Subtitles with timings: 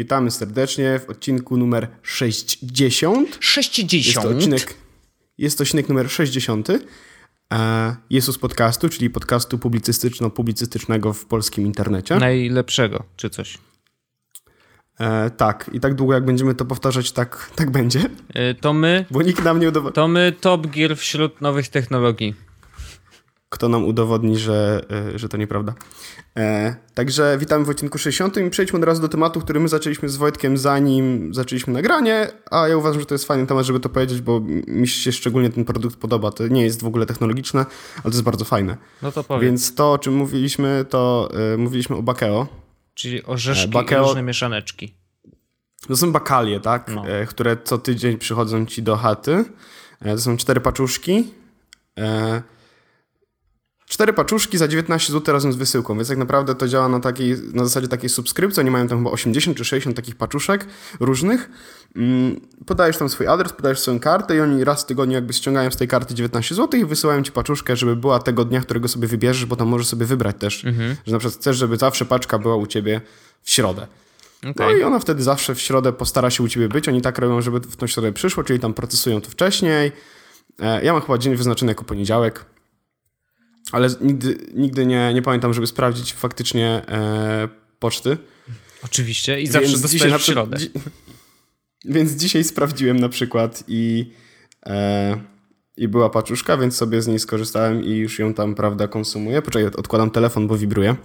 [0.00, 3.36] witamy serdecznie w odcinku numer 60.
[3.40, 4.06] 60.
[4.06, 4.74] Jest to odcinek,
[5.38, 6.68] jest to odcinek numer 60.
[7.52, 12.16] E, Jezus Podcastu, czyli podcastu publicystyczno-publicystycznego w polskim internecie.
[12.16, 13.58] Najlepszego, czy coś.
[15.00, 18.00] E, tak, i tak długo jak będziemy to powtarzać, tak, tak będzie.
[18.34, 19.04] E, to my.
[19.10, 19.94] Bo nikt nam nie udowodni.
[19.94, 22.34] To my top gear wśród nowych technologii.
[23.50, 25.74] Kto nam udowodni, że, e, że to nieprawda.
[26.36, 30.08] E, także witamy w odcinku 60 i przejdźmy od razu do tematu, który my zaczęliśmy
[30.08, 33.88] z Wojtkiem zanim zaczęliśmy nagranie, a ja uważam, że to jest fajny temat, żeby to
[33.88, 36.30] powiedzieć, bo mi się szczególnie ten produkt podoba.
[36.30, 37.60] To nie jest w ogóle technologiczne,
[37.94, 38.76] ale to jest bardzo fajne.
[39.02, 39.48] No to powiem.
[39.48, 42.46] Więc to, o czym mówiliśmy, to e, mówiliśmy o Bakeo.
[42.94, 44.04] Czyli orzeszki Bakeo...
[44.04, 44.94] i różne mieszaneczki.
[45.88, 46.92] To są bakalie, tak?
[46.94, 47.08] No.
[47.08, 49.44] E, które co tydzień przychodzą ci do chaty.
[50.00, 51.34] E, to są cztery paczuszki.
[51.98, 52.42] E,
[53.90, 57.36] Cztery paczuszki za 19 zł razem z wysyłką, więc tak naprawdę to działa na, takiej,
[57.52, 58.60] na zasadzie takiej subskrypcji.
[58.60, 60.66] Oni mają tam chyba 80 czy 60 takich paczuszek
[61.00, 61.50] różnych.
[61.96, 65.70] Mm, podajesz tam swój adres, podajesz swoją kartę i oni raz w tygodniu jakby ściągają
[65.70, 69.08] z tej karty 19 zł i wysyłają ci paczuszkę, żeby była tego dnia, którego sobie
[69.08, 70.96] wybierzesz, bo tam możesz sobie wybrać też, mhm.
[71.06, 73.00] że na przykład chcesz, żeby zawsze paczka była u ciebie
[73.42, 73.86] w środę.
[74.38, 74.54] Okay.
[74.58, 76.88] No i ona wtedy zawsze w środę postara się u ciebie być.
[76.88, 79.92] Oni tak robią, żeby w tą środę przyszło, czyli tam procesują to wcześniej.
[80.58, 82.44] E, ja mam chyba dzień wyznaczony jako poniedziałek
[83.72, 88.16] ale nigdy, nigdy nie, nie pamiętam, żeby sprawdzić faktycznie e, poczty.
[88.84, 90.56] Oczywiście i zawsze więc dostajesz w środę.
[90.56, 90.70] Dzi
[91.84, 94.12] więc dzisiaj sprawdziłem na przykład i,
[94.66, 95.20] e,
[95.76, 99.42] i była paczuszka, więc sobie z niej skorzystałem i już ją tam, prawda, konsumuję.
[99.42, 100.96] Poczekaj, odkładam telefon, bo wibruje.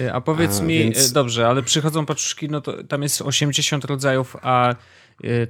[0.00, 1.10] E, a powiedz a, mi, więc...
[1.10, 4.76] E, dobrze, ale przychodzą paczuszki, no to tam jest 80 rodzajów, a e,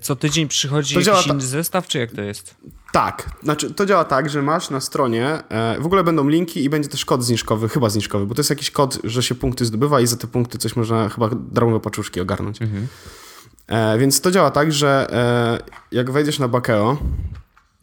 [0.01, 2.55] co tydzień przychodzi to jakiś inny zestaw, czy jak to jest?
[2.93, 6.69] Tak, znaczy to działa tak, że masz na stronie, e, w ogóle będą linki i
[6.69, 10.01] będzie też kod zniżkowy, chyba zniżkowy, bo to jest jakiś kod, że się punkty zdobywa
[10.01, 12.63] i za te punkty coś można chyba darmowe paczuszki ogarnąć.
[12.63, 12.87] Mhm.
[13.67, 16.99] E, więc to działa tak, że e, jak wejdziesz na Bakeo,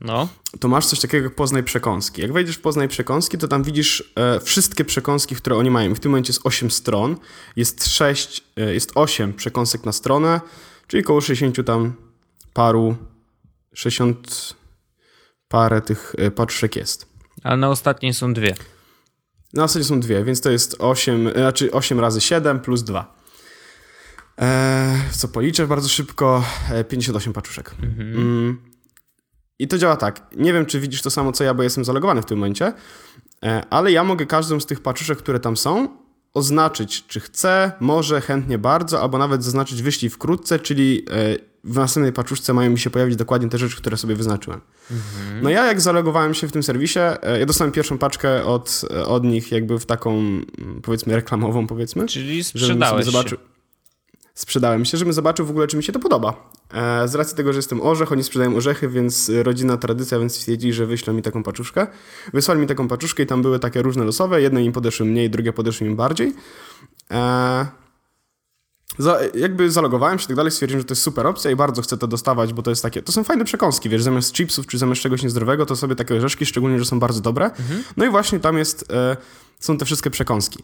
[0.02, 0.28] no.
[0.60, 2.22] to masz coś takiego jak Poznaj Przekąski.
[2.22, 5.96] Jak wejdziesz w Poznaj Przekąski, to tam widzisz e, wszystkie przekąski, które oni mają.
[5.96, 7.16] W tym momencie jest 8 stron,
[7.56, 10.42] jest 6, e, jest 8 przekąsek na stronę,
[10.90, 11.94] czyli około 60 tam
[12.54, 12.96] paru,
[13.74, 14.54] 60
[15.48, 17.10] parę tych e, paczuszek jest.
[17.44, 18.56] Ale na ostatniej są dwie.
[19.54, 23.20] Na ostatniej są dwie, więc to jest 8, e, znaczy 8 razy 7 plus 2.
[24.38, 26.44] Eee, co policzę bardzo szybko,
[26.90, 27.76] 58 e, paczuszek.
[27.84, 28.16] Mhm.
[28.16, 28.62] Mm.
[29.60, 30.28] I to działa tak.
[30.36, 32.74] Nie wiem, czy widzisz to samo co ja, bo jestem zalogowany w tym momencie,
[33.70, 35.99] ale ja mogę każdą z tych paczuszek, które tam są,
[36.34, 41.06] oznaczyć, czy chcę, może, chętnie bardzo, albo nawet zaznaczyć wyślij wkrótce, czyli
[41.64, 44.62] w następnej paczuszce mają mi się pojawić dokładnie te rzeczy, które sobie wyznaczyłem.
[44.92, 45.44] Mhm.
[45.44, 49.06] No ja jak zalogowałem się w tym serwisie, e, ja dostałem pierwszą paczkę od, e,
[49.06, 50.46] od nich jakby w taką mm,
[50.84, 52.06] powiedzmy reklamową powiedzmy.
[52.06, 53.44] Czyli sprzedałeś zobaczył, się.
[54.40, 56.52] Sprzedałem się, żebym zobaczył w ogóle, czy mi się to podoba.
[56.74, 60.74] E, z racji tego, że jestem orzech, oni sprzedają orzechy, więc rodzina tradycja, więc stwierdzili,
[60.74, 61.88] że wyślą mi taką paczuszkę.
[62.34, 64.42] Wysłali mi taką paczuszkę i tam były takie różne losowe.
[64.42, 66.34] Jedne im podeszły mniej, drugie podeszły im bardziej.
[68.98, 71.82] Za, jakby zalogowałem się i tak dalej, stwierdziłem, że to jest super opcja i bardzo
[71.82, 74.78] chcę to dostawać, bo to jest takie, to są fajne przekąski, wiesz, zamiast chipsów czy
[74.78, 77.46] zamiast czegoś niezdrowego, to sobie takie orzeszki, szczególnie, że są bardzo dobre.
[77.46, 77.84] Mhm.
[77.98, 79.18] No i właśnie tam jest, e,
[79.60, 80.64] są te wszystkie przekąski.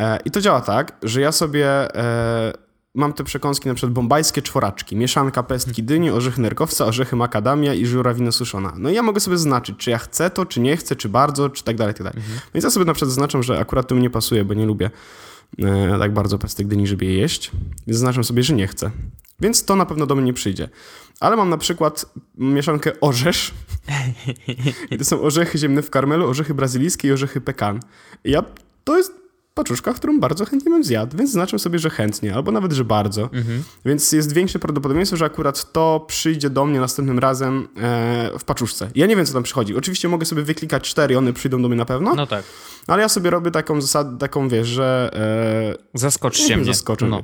[0.00, 1.66] E, I to działa tak, że ja sobie
[1.96, 2.65] e,
[2.96, 7.86] mam te przekąski, na przykład bombajskie czworaczki, mieszanka pestki dyni, orzechy nerkowca, orzechy makadamia i
[7.86, 8.72] żurawina suszona.
[8.76, 11.50] No i ja mogę sobie zaznaczyć, czy ja chcę to, czy nie chcę, czy bardzo,
[11.50, 12.18] czy tak dalej, tak dalej.
[12.18, 12.40] Mhm.
[12.54, 14.90] Więc ja sobie na przykład zaznaczam, że akurat to mi nie pasuje, bo nie lubię
[15.58, 17.50] e, tak bardzo pestek dyni, żeby je jeść.
[17.86, 18.90] Więc zaznaczam sobie, że nie chcę.
[19.40, 20.68] Więc to na pewno do mnie nie przyjdzie.
[21.20, 22.06] Ale mam na przykład
[22.38, 23.54] mieszankę orzesz.
[24.90, 27.80] I to są orzechy ziemne w karmelu, orzechy brazylijskie i orzechy pekan.
[28.24, 28.44] I ja,
[28.84, 29.25] to jest
[29.56, 33.22] paczuszka, którą bardzo chętnie bym zjadł, więc znaczę sobie, że chętnie, albo nawet, że bardzo.
[33.22, 33.62] Mhm.
[33.84, 38.90] Więc jest większe prawdopodobieństwo, że akurat to przyjdzie do mnie następnym razem e, w paczuszce.
[38.94, 39.76] Ja nie wiem, co tam przychodzi.
[39.76, 42.14] Oczywiście mogę sobie wyklikać cztery, one przyjdą do mnie na pewno.
[42.14, 42.44] No tak.
[42.86, 45.10] Ale ja sobie robię taką zasadę, taką wiesz, że...
[45.94, 46.64] E, Zaskoczcie mnie.
[46.64, 47.06] Zaskoczę.
[47.06, 47.22] No.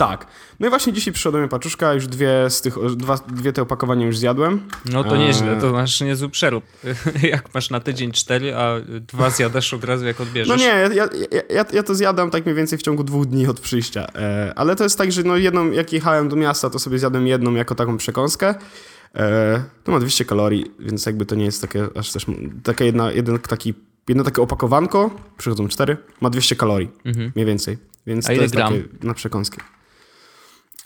[0.00, 0.26] Tak.
[0.60, 3.62] No i właśnie dzisiaj przyszła do mnie paczuszka, już dwie z tych, dwa, dwie te
[3.62, 4.60] opakowania już zjadłem.
[4.84, 6.64] No to nieźle, to masz niezły przerób.
[7.32, 10.48] jak masz na tydzień cztery, a dwa zjadasz od razu jak odbierzesz.
[10.48, 11.08] No nie, ja, ja,
[11.50, 14.06] ja, ja to zjadam tak mniej więcej w ciągu dwóch dni od przyjścia.
[14.14, 17.26] E, ale to jest tak, że no jedną, jak jechałem do miasta, to sobie zjadłem
[17.26, 18.54] jedną jako taką przekąskę.
[19.14, 22.26] E, to ma 200 kalorii, więc jakby to nie jest takie aż też,
[22.62, 23.74] taka jedna, jeden taki,
[24.08, 27.32] jedno takie opakowanko, przychodzą cztery, ma 200 kalorii, mhm.
[27.34, 27.78] mniej więcej.
[28.06, 28.72] Więc A to ile jest gram?
[28.72, 29.62] takie na przekąskę.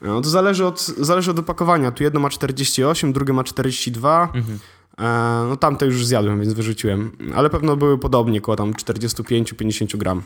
[0.04, 1.90] No to zależy od, zależy od opakowania.
[1.90, 4.32] Tu jedno ma 48, drugie ma 42.
[4.34, 4.58] Mhm.
[4.98, 7.12] E, no tamte już zjadłem, więc wyrzuciłem.
[7.34, 10.22] Ale pewno były podobnie, około tam 45-50 gram.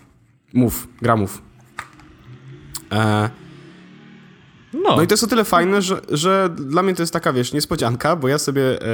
[0.53, 1.43] Mów, gramów.
[2.93, 3.31] E,
[4.73, 4.97] No.
[4.97, 7.53] no i to jest o tyle fajne, że, że dla mnie to jest taka, wiesz,
[7.53, 8.87] niespodzianka, bo ja sobie e,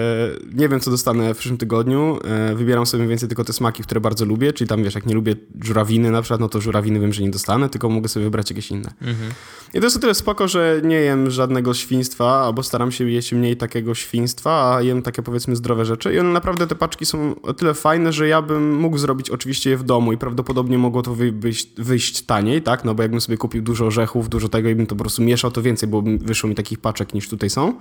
[0.54, 2.18] nie wiem, co dostanę w przyszłym tygodniu.
[2.24, 5.14] E, wybieram sobie więcej tylko te smaki, które bardzo lubię, czyli tam, wiesz, jak nie
[5.14, 8.50] lubię żurawiny na przykład, no to żurawiny wiem, że nie dostanę, tylko mogę sobie wybrać
[8.50, 8.92] jakieś inne.
[9.00, 9.30] Mhm.
[9.74, 13.32] I to jest o tyle spoko, że nie jem żadnego świństwa, albo staram się jeść
[13.32, 16.14] mniej takiego świństwa, a jem takie, powiedzmy, zdrowe rzeczy.
[16.14, 19.70] I one naprawdę, te paczki są o tyle fajne, że ja bym mógł zrobić oczywiście
[19.70, 22.84] je w domu i prawdopodobnie mogło to wyjść, wyjść taniej, tak?
[22.84, 25.50] No bo jakbym sobie kupił dużo orzechów, dużo tego i bym to po prostu mieszał,
[25.50, 27.74] to więcej, bo wyszło mi takich paczek niż tutaj są.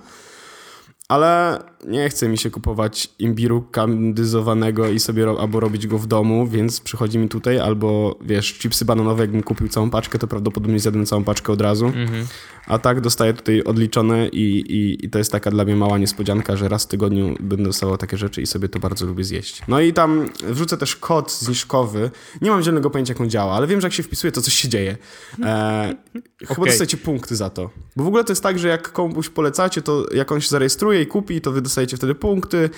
[1.08, 6.06] Ale nie chce mi się kupować imbiru kandyzowanego i sobie ro albo robić go w
[6.06, 10.78] domu, więc przychodzi mi tutaj, albo wiesz, chipsy bananowe, jakbym kupił całą paczkę, to prawdopodobnie
[10.78, 11.86] zjadłem całą paczkę od razu.
[11.86, 12.24] Mm -hmm.
[12.66, 16.56] A tak dostaję tutaj odliczone i, i, i, to jest taka dla mnie mała niespodzianka,
[16.56, 19.62] że raz w tygodniu będę dostawał takie rzeczy i sobie to bardzo lubię zjeść.
[19.68, 22.10] No i tam wrzucę też kod zniżkowy.
[22.42, 24.54] Nie mam zielonego pojęcia, jak on działa, ale wiem, że jak się wpisuje, to coś
[24.54, 24.96] się dzieje.
[25.42, 25.94] E,
[26.38, 26.66] chyba okay.
[26.66, 27.70] dostajecie punkty za to.
[27.96, 30.93] Bo w ogóle to jest tak, że jak komuś polecacie, to jak on się zarejestruje
[31.02, 32.70] i kupi, to wy dostajecie wtedy punkty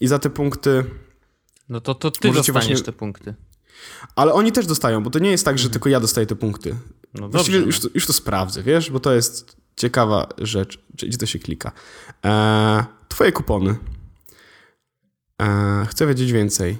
[0.00, 0.84] i za te punkty...
[1.68, 2.76] No to, to ty dostaniesz właśnie...
[2.76, 3.34] te punkty.
[4.16, 5.72] Ale oni też dostają, bo to nie jest tak, że mhm.
[5.72, 6.76] tylko ja dostaję te punkty.
[7.14, 10.78] No Właściwie dobrze, już, to, już to sprawdzę, wiesz, bo to jest ciekawa rzecz.
[10.94, 11.72] Gdzie to się klika?
[12.22, 13.76] Eee, twoje kupony.
[15.38, 16.78] Eee, chcę wiedzieć więcej.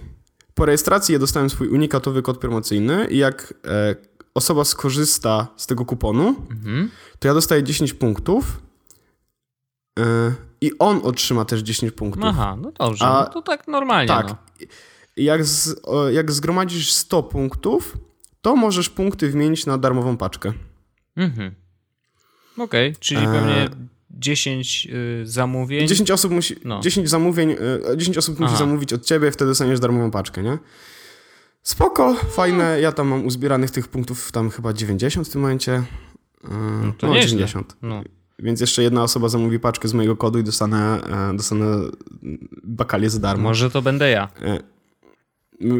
[0.55, 3.97] Po rejestracji ja dostałem swój unikatowy kod promocyjny i jak e,
[4.35, 6.91] osoba skorzysta z tego kuponu, mhm.
[7.19, 8.63] to ja dostaję 10 punktów
[9.99, 12.25] e, i on otrzyma też 10 punktów.
[12.27, 14.09] Aha, no dobrze, A, no to tak normalnie.
[14.09, 14.29] Tak.
[14.29, 14.37] No.
[15.17, 15.81] Jak, z,
[16.13, 17.97] jak zgromadzisz 100 punktów,
[18.43, 20.53] to możesz punkty wymienić na darmową paczkę.
[21.17, 21.55] Mhm.
[22.59, 23.25] Okej, okay, czyli e...
[23.25, 23.69] pewnie
[24.11, 25.89] 10 y, zamówień.
[25.89, 26.81] 10 osób musi, no.
[26.81, 30.59] 10 zamówień, y, 10 osób musi zamówić od ciebie, wtedy dostaniesz darmową paczkę, nie?
[31.63, 32.81] Spoko, fajne.
[32.81, 35.73] Ja tam mam uzbieranych tych punktów tam chyba 90 w tym momencie.
[35.73, 36.49] Y,
[36.85, 37.77] no to no, nie 90.
[37.83, 38.03] No.
[38.39, 41.01] Więc jeszcze jedna osoba zamówi paczkę z mojego kodu i dostanę,
[41.31, 41.67] e, dostanę
[42.65, 43.43] bakalię za darmo.
[43.43, 44.29] Może to będę ja.
[44.43, 44.59] E,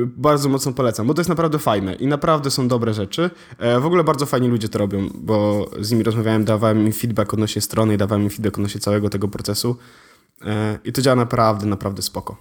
[0.07, 3.31] bardzo mocno polecam, bo to jest naprawdę fajne i naprawdę są dobre rzeczy.
[3.59, 7.35] E, w ogóle bardzo fajni ludzie to robią, bo z nimi rozmawiałem, dawałem im feedback
[7.35, 9.77] odnośnie strony i dawałem im feedback odnośnie całego tego procesu.
[10.85, 12.37] I to działa naprawdę, naprawdę spoko.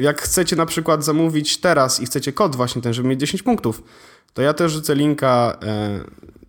[0.00, 3.82] Jak chcecie na przykład zamówić teraz i chcecie kod właśnie ten, żeby mieć 10 punktów,
[4.34, 5.58] to ja też rzucę linka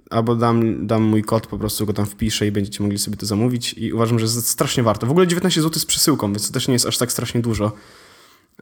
[0.09, 3.25] albo dam, dam mój kod, po prostu go tam wpiszę i będziecie mogli sobie to
[3.25, 5.07] zamówić i uważam, że jest strasznie warto.
[5.07, 7.71] W ogóle 19 zł z przesyłką, więc to też nie jest aż tak strasznie dużo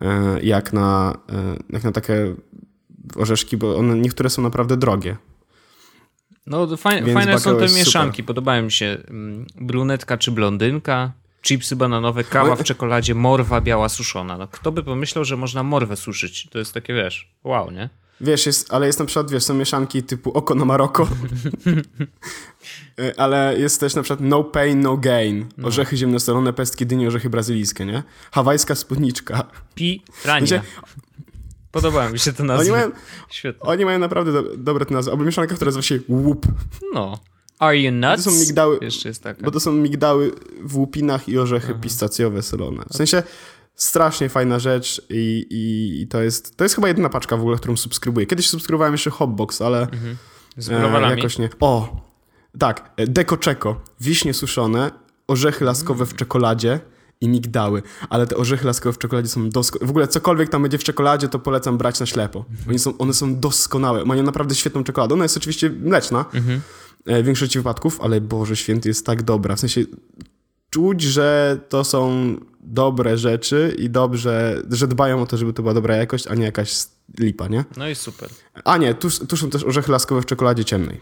[0.02, 2.36] e, jak na, e, jak na takie
[3.16, 5.18] orzeszki, bo one niektóre są naprawdę drogie.
[6.48, 8.26] No fajne, fajne są te mieszanki, super.
[8.26, 11.12] podobają mi się mm, brunetka czy blondynka,
[11.42, 14.38] chipsy bananowe, kawa w czekoladzie, morwa biała suszona.
[14.38, 16.50] No, kto by pomyślał, że można morwę suszyć?
[16.50, 17.90] To jest takie, wiesz, wow, nie?
[18.22, 21.08] Wiesz, jest, ale jest na przykład, wiesz, są mieszanki typu oko na Maroko,
[23.00, 25.46] y, ale jest też na przykład no pain, no gain.
[25.58, 25.68] No.
[25.68, 28.04] Orzechy ziemnosolone, pestki dyni, orzechy brazylijskie, nie?
[28.32, 29.44] Hawajska spódniczka.
[29.76, 30.62] Pi rania.
[31.72, 32.62] Podoba mi się to nazwa.
[32.62, 32.92] Oni mają,
[33.30, 33.62] Świetnie.
[33.62, 35.12] Oni mają naprawdę do, dobre te nazwy.
[35.12, 36.46] Albo mieszanka, która nazywa się łup.
[36.94, 37.20] No.
[37.60, 38.24] Are you nuts?
[38.24, 39.44] To są migdały, Jeszcze jest taka.
[39.44, 41.80] Bo to są migdały w łupinach i orzechy Aha.
[41.82, 42.84] pistacjowe solone.
[42.90, 43.24] W sensie
[43.76, 47.78] strasznie fajna rzecz i, i, to, jest, to jest chyba jedyna paczka w ogóle, którą
[47.78, 48.26] subskrybuję.
[48.26, 50.18] Kiedyś subskrybowałem jeszcze Hotbox, ale mhm.
[50.58, 51.50] Z e, jakoś nie.
[51.60, 52.02] O,
[52.60, 54.92] tak, e, Deco Czeko, wiśnie suszone,
[55.28, 56.80] orzechy laskowe w czekoladzie
[57.22, 59.88] i migdały, ale te orzechy laskowe w czekoladzie są doskonałe.
[59.88, 62.46] W ogóle cokolwiek tam będzie w czekoladzie, to polecam brać na ślepo.
[62.70, 65.14] Oni są, one są doskonałe, mają naprawdę świetną czekoladę.
[65.14, 66.62] Ona jest oczywiście mleczna mhm.
[67.06, 69.56] E, w większości wypadków, ale Boże Święty jest tak dobra.
[69.56, 69.82] W sensie
[70.76, 75.74] czuć, że to są dobre rzeczy i dobrze, że dbają o to, żeby to była
[75.74, 76.74] dobra jakość, a nie jakaś
[77.20, 77.66] lipa, nie?
[77.78, 78.30] No i super.
[78.64, 81.02] A nie, tu, tu są też orzechy laskowe w czekoladzie ciemnej.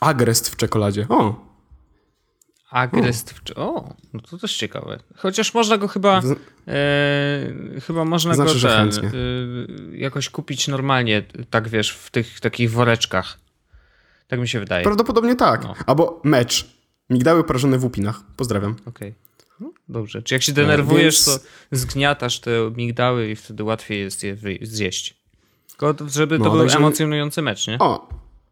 [0.00, 1.06] Agrest w czekoladzie.
[1.08, 1.48] O!
[2.70, 4.98] Agrest w O, no to też ciekawe.
[5.16, 6.22] Chociaż można go chyba
[6.68, 9.10] e, chyba można znaczy, go ten, e,
[9.96, 13.38] jakoś kupić normalnie, tak wiesz, w tych takich woreczkach.
[14.28, 14.84] Tak mi się wydaje.
[14.84, 15.64] Prawdopodobnie tak.
[15.64, 15.74] No.
[15.86, 16.77] Albo mecz.
[17.10, 18.20] Migdały prażone w łupinach.
[18.36, 18.76] Pozdrawiam.
[18.86, 19.08] Okej.
[19.08, 19.28] Okay.
[19.60, 20.22] No, dobrze.
[20.22, 21.42] Czy jak się denerwujesz, Więc...
[21.70, 25.16] to zgniatasz te migdały i wtedy łatwiej jest je zjeść.
[25.68, 26.76] Tylko żeby to no, był także...
[26.76, 27.78] emocjonujący mecz, nie?
[27.78, 28.08] O,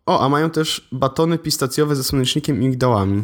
[0.07, 3.23] o, a mają też batony pistacjowe ze słonecznikiem i migdałami.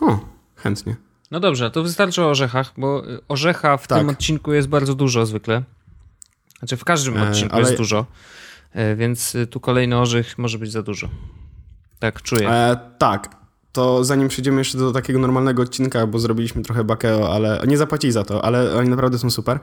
[0.00, 0.18] O,
[0.56, 0.96] chętnie.
[1.30, 3.98] No dobrze, to wystarczy o orzechach, bo orzecha w tak.
[3.98, 5.62] tym odcinku jest bardzo dużo zwykle.
[6.58, 7.64] Znaczy w każdym e, odcinku ale...
[7.64, 8.06] jest dużo,
[8.72, 11.08] e, więc tu kolejny orzech może być za dużo.
[11.98, 12.50] Tak czuję.
[12.50, 13.41] E, tak,
[13.72, 18.12] to zanim przejdziemy jeszcze do takiego normalnego odcinka, bo zrobiliśmy trochę bakeo, ale nie zapłacili
[18.12, 19.58] za to, ale oni naprawdę są super,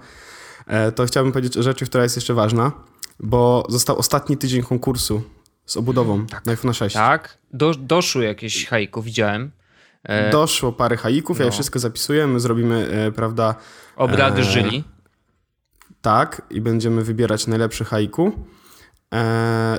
[0.67, 2.71] e, to chciałbym powiedzieć o rzeczy, która jest jeszcze ważna,
[3.19, 5.21] bo został ostatni tydzień konkursu
[5.65, 6.45] z obudową tak.
[6.45, 6.95] na iPhone 6.
[6.95, 9.51] Tak, Do, doszły jakieś haiku, widziałem.
[10.03, 10.31] E...
[10.31, 11.45] Doszło parę haików, no.
[11.45, 13.55] ja wszystko zapisuję, my zrobimy, e, prawda...
[13.95, 14.43] Obrady e...
[14.43, 14.83] żyli.
[16.01, 18.45] Tak, i będziemy wybierać najlepszy haiku.
[19.13, 19.77] E...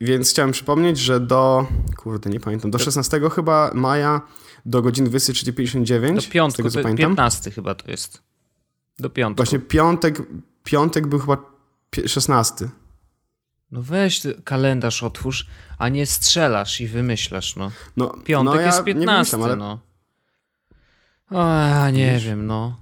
[0.00, 1.66] Więc chciałem przypomnieć, że do,
[1.96, 4.20] kurde, nie pamiętam, do 16 chyba maja
[4.66, 6.14] do godziny 23.59.
[6.14, 8.22] Do piątku, tego, co 15 chyba to jest.
[8.98, 9.36] Do piątku.
[9.36, 10.22] Właśnie piątek,
[10.64, 11.36] piątek był chyba
[12.06, 12.68] 16.
[13.70, 15.46] No weź kalendarz otwórz,
[15.78, 17.70] a nie strzelasz i wymyślasz, no.
[17.96, 19.56] no Piątek no ja jest 15, ale...
[19.56, 19.78] no.
[21.30, 22.24] O, nie Wiesz?
[22.24, 22.76] wiem, no.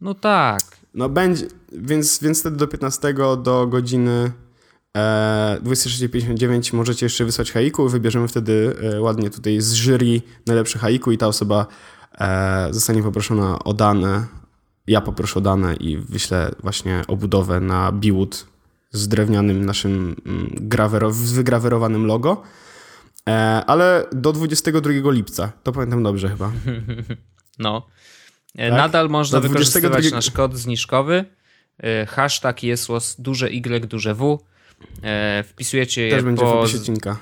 [0.00, 0.60] No tak.
[0.94, 4.32] No będzie, więc, więc wtedy do 15 do godziny
[4.96, 11.12] e, 26.59 możecie jeszcze wysłać haiku wybierzemy wtedy e, ładnie tutaj z jury najlepszy haiku
[11.12, 11.66] i ta osoba
[12.18, 14.26] e, zostanie poproszona o dane.
[14.86, 18.46] Ja poproszę o dane i wyślę właśnie obudowę na Biwood
[18.90, 22.42] z drewnianym naszym mm, gravero, wygrawerowanym logo.
[23.28, 23.32] E,
[23.66, 26.52] ale do 22 lipca, to pamiętam dobrze chyba.
[27.58, 27.86] No.
[28.56, 28.72] Tak?
[28.72, 30.16] Nadal można do wykorzystywać 22...
[30.16, 31.24] nasz kod zniżkowy.
[32.08, 34.38] Hashtag jesłos duże Y, duże W.
[35.44, 36.64] Wpisujecie Też je po,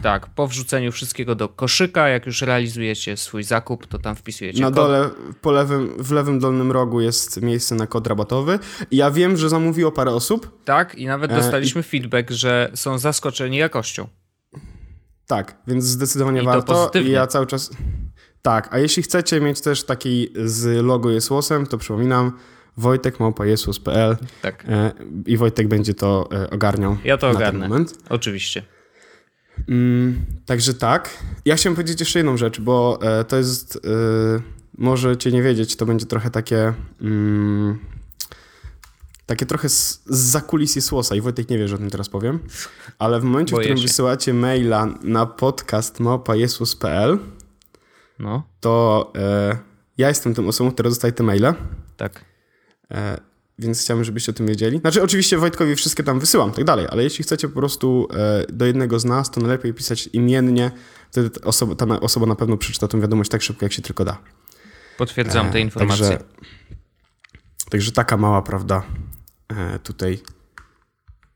[0.03, 2.09] tak, po wrzuceniu wszystkiego do koszyka.
[2.09, 4.75] Jak już realizujecie swój zakup, to tam wpisujecie Na kod.
[4.75, 5.11] dole,
[5.41, 8.59] po lewym, w lewym dolnym rogu jest miejsce na kod rabatowy.
[8.91, 10.65] Ja wiem, że zamówiło parę osób.
[10.65, 11.85] Tak, i nawet dostaliśmy e, i...
[11.85, 14.09] feedback, że są zaskoczeni jakością.
[15.27, 16.91] Tak, więc zdecydowanie I warto.
[17.05, 17.71] I ja cały czas.
[18.43, 22.33] Tak, a jeśli chcecie mieć też taki z logo Jesłosem, to przypominam,
[22.79, 24.65] Wojtek małpajesus.pl tak.
[24.69, 24.93] E,
[25.27, 26.97] i Wojtek będzie to e, ogarniał.
[27.05, 27.69] Ja to ogarnę.
[28.09, 28.63] Oczywiście.
[29.69, 31.19] Mm, także tak.
[31.45, 33.81] Ja chciałem powiedzieć jeszcze jedną rzecz, bo e, to jest,
[34.79, 37.79] możecie nie wiedzieć, to będzie trochę takie mm,
[39.29, 42.39] takie trochę z, z zakulis słosa i Wojtek nie wie, że o tym teraz powiem,
[42.99, 43.89] ale w momencie, Boję w którym się.
[43.89, 47.19] wysyłacie maila na podcast małpajesus.pl
[48.19, 48.43] no.
[48.61, 49.59] to e,
[49.99, 51.55] ja jestem tą osobą, która dostaje te maile.
[51.97, 52.25] Tak.
[52.90, 53.21] E,
[53.59, 54.78] więc chciałbym, żebyście o tym wiedzieli.
[54.78, 58.66] Znaczy, oczywiście Wojtkowi wszystkie tam wysyłam, tak dalej, ale jeśli chcecie po prostu e, do
[58.66, 60.71] jednego z nas, to najlepiej pisać imiennie,
[61.11, 64.04] wtedy ta osoba, ta osoba na pewno przeczyta tę wiadomość tak szybko, jak się tylko
[64.04, 64.18] da.
[64.99, 66.09] Potwierdzam te informacje.
[66.09, 66.25] Także,
[67.71, 68.83] także taka mała, prawda,
[69.83, 70.18] tutaj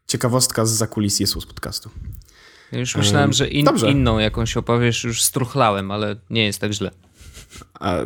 [0.06, 1.90] ciekawostka z zakulis Jezus podcastu.
[2.72, 6.90] już myślałem, że in, inną jakąś opowiesz, już struchlałem, ale nie jest tak źle.
[7.80, 7.98] A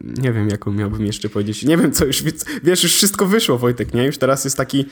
[0.00, 1.62] nie wiem, jaką miałbym jeszcze powiedzieć.
[1.62, 2.22] Nie wiem, co już,
[2.62, 4.04] wiesz, już wszystko wyszło, Wojtek, nie?
[4.04, 4.84] Już teraz jest taki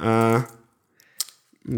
[0.00, 0.42] e,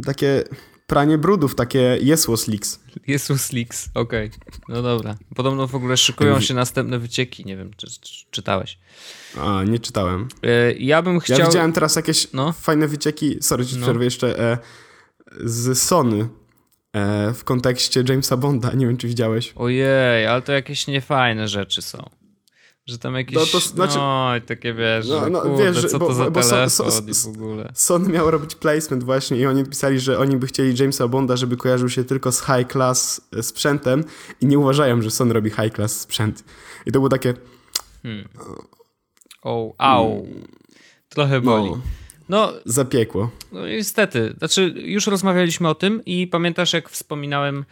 [0.05, 0.45] takie
[0.87, 2.81] pranie brudów, takie Jesus Leaks.
[3.07, 4.29] Jesus Leaks, okej.
[4.29, 4.61] Okay.
[4.69, 5.17] No dobra.
[5.35, 8.79] Podobno w ogóle szykują się następne wycieki, nie wiem, czy, czy czytałeś.
[9.41, 10.29] A, nie czytałem.
[10.43, 11.39] E, ja bym chciał...
[11.39, 12.53] Ja widziałem teraz jakieś no.
[12.53, 13.83] fajne wycieki, sorry, ci no.
[13.83, 14.59] przerwę jeszcze, e,
[15.45, 16.29] z Sony
[17.35, 18.73] w kontekście Jamesa Bonda.
[18.73, 19.53] Nie wiem, czy widziałeś.
[19.57, 22.11] Ojej, ale to jakieś niefajne rzeczy są.
[22.87, 26.07] Że tam jakieś, no, to znaczy, no takie wiesz, no, no, kurde, wiesz, co bo,
[26.07, 27.73] to za bo, telefon so, so, w ogóle.
[27.75, 31.57] Sony miał robić placement właśnie i oni pisali, że oni by chcieli Jamesa Bonda, żeby
[31.57, 34.05] kojarzył się tylko z high class e, sprzętem
[34.41, 36.45] i nie uważają, że Sony robi high class sprzęt.
[36.87, 37.35] I to było takie...
[38.03, 38.29] Hmm.
[39.43, 40.27] O, au.
[41.09, 41.71] Trochę boli.
[41.71, 41.81] No.
[42.29, 43.31] No, Zapiekło.
[43.53, 44.35] No niestety.
[44.39, 47.65] Znaczy, już rozmawialiśmy o tym i pamiętasz, jak wspominałem,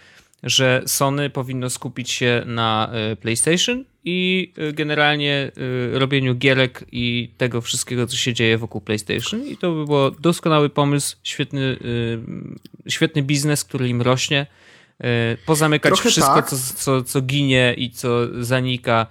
[0.43, 5.51] że Sony powinno skupić się na y, PlayStation i y, generalnie
[5.95, 9.47] y, robieniu gierek i tego wszystkiego, co się dzieje wokół PlayStation.
[9.47, 11.77] I to by był doskonały pomysł, świetny,
[12.89, 14.47] świetny biznes, który im rośnie.
[15.47, 16.51] Pozamykać Trochę wszystko, tak.
[16.51, 19.07] co, co, co ginie i co zanika.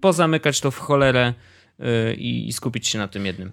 [0.00, 1.34] Pozamykać to w cholerę
[2.16, 3.52] i skupić się na tym jednym.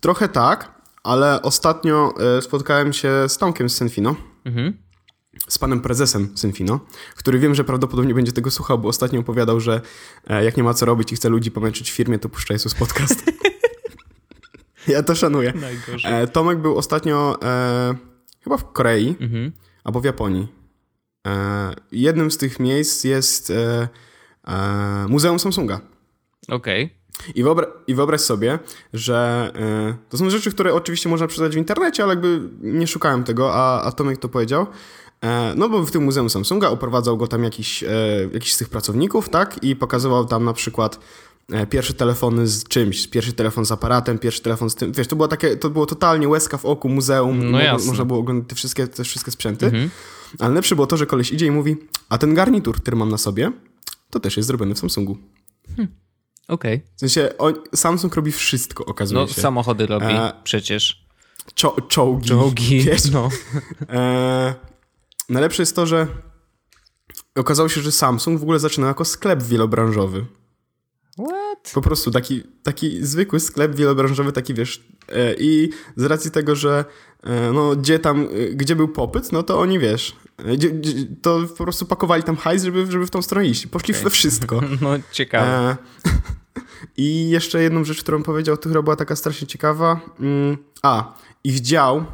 [0.00, 0.73] Trochę tak,
[1.04, 4.16] ale ostatnio e, spotkałem się z Tomkiem z Senfino.
[4.44, 4.84] Mhm.
[5.48, 6.80] Z panem prezesem Synfino,
[7.16, 9.80] który wiem, że prawdopodobnie będzie tego słuchał, bo ostatnio opowiadał, że
[10.26, 12.74] e, jak nie ma co robić i chce ludzi pomęczyć w firmie, to puszcza Jesus
[12.74, 13.24] podcast.
[14.88, 15.52] ja to szanuję.
[15.60, 16.22] Najgorzej.
[16.22, 17.94] E, Tomek był ostatnio e,
[18.40, 19.52] chyba w Korei mhm.
[19.84, 20.48] albo w Japonii.
[21.26, 23.88] E, jednym z tych miejsc jest e,
[25.08, 25.80] Muzeum Samsunga.
[26.48, 26.84] Okej.
[26.84, 27.03] Okay.
[27.34, 28.58] I, wyobra I wyobraź sobie,
[28.92, 29.52] że
[29.90, 33.54] y, to są rzeczy, które oczywiście można przeczytać w internecie, ale jakby nie szukałem tego,
[33.54, 34.66] a, a Tomek to powiedział.
[35.20, 37.88] E, no bo w tym Muzeum Samsunga oprowadzał go tam jakiś, e,
[38.32, 39.64] jakiś z tych pracowników, tak?
[39.64, 40.98] I pokazywał tam na przykład
[41.70, 45.28] pierwsze telefony z czymś, pierwszy telefon z aparatem, pierwszy telefon z tym, wiesz, to było
[45.28, 48.86] takie, to było totalnie łezka w oku muzeum, no mo można było oglądać te wszystkie,
[48.86, 49.90] te wszystkie sprzęty, mhm.
[50.38, 51.76] ale lepsze było to, że koleś idzie i mówi,
[52.08, 53.52] a ten garnitur, który mam na sobie,
[54.10, 55.18] to też jest zrobiony w Samsungu.
[55.76, 56.03] Hmm.
[56.48, 56.74] Okej.
[56.74, 56.88] Okay.
[56.96, 59.34] W sensie on, Samsung robi wszystko, okazuje no, się.
[59.36, 61.04] No, samochody robi e, przecież.
[61.54, 62.28] Czo czołgi.
[62.28, 63.10] Czołgi, wiesz?
[63.10, 63.28] no.
[63.88, 64.54] E,
[65.28, 66.06] najlepsze jest to, że
[67.34, 70.26] okazało się, że Samsung w ogóle zaczynał jako sklep wielobranżowy.
[71.18, 71.72] What?
[71.74, 74.84] Po prostu taki, taki zwykły sklep wielobranżowy, taki wiesz.
[75.08, 76.84] E, I z racji tego, że
[77.22, 80.16] e, no, gdzie tam, e, gdzie był popyt, no to oni wiesz,
[81.22, 83.66] to po prostu pakowali tam hajs, żeby, żeby w tą stronę iść.
[83.66, 84.04] Poszli okay.
[84.04, 84.60] we wszystko.
[84.80, 85.76] No ciekawe.
[86.96, 90.00] I jeszcze jedną rzecz, którą powiedział, to chyba była taka strasznie ciekawa.
[90.20, 91.14] Mm, a,
[91.44, 92.04] ich dział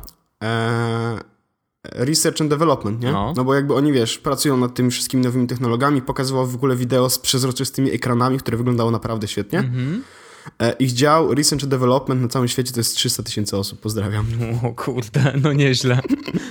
[1.85, 3.12] research and development, nie?
[3.12, 3.33] No.
[3.37, 7.11] no bo jakby oni, wiesz, pracują nad tymi wszystkimi nowymi technologiami, pokazywał w ogóle wideo
[7.11, 9.59] z przezroczystymi ekranami, które wyglądało naprawdę świetnie.
[9.59, 10.05] Mhm.
[10.05, 10.20] E,
[10.79, 13.81] ich dział Research and Development na całym świecie to jest 300 tysięcy osób.
[13.81, 14.27] Pozdrawiam.
[14.63, 16.01] O kurde, no nieźle.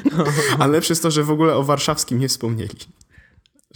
[0.59, 2.79] Ale lepsze jest to, że w ogóle o warszawskim nie wspomnieli.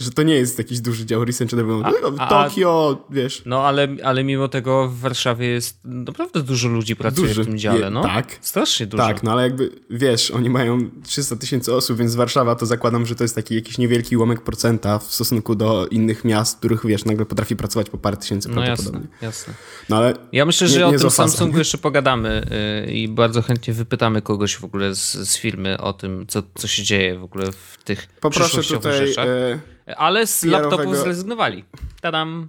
[0.00, 2.16] Że to nie jest jakiś duży dział research development.
[2.18, 3.42] A, Tokio, wiesz.
[3.46, 7.42] No ale, ale mimo tego w Warszawie jest naprawdę dużo ludzi pracuje duży.
[7.42, 8.02] w tym dziale, no.
[8.02, 8.38] Tak.
[8.40, 9.02] Strasznie dużo.
[9.02, 13.14] Tak, no ale jakby, wiesz, oni mają 300 tysięcy osób, więc Warszawa to zakładam, że
[13.14, 17.26] to jest taki jakiś niewielki ułamek procenta w stosunku do innych miast, których, wiesz, nagle
[17.26, 19.08] potrafi pracować po parę tysięcy no prawdopodobnie.
[19.12, 19.54] Jasne, jasne.
[19.88, 22.46] No ale ja myślę, że nie, nie o tym Samsungu jeszcze pogadamy
[22.86, 26.66] yy, i bardzo chętnie wypytamy kogoś w ogóle z, z firmy o tym, co, co
[26.66, 29.06] się dzieje w ogóle w tych Poproszę tutaj...
[29.06, 29.26] Rzeczach.
[29.26, 31.64] Yy ale z laptopów zrezygnowali.
[32.00, 32.48] Tadam.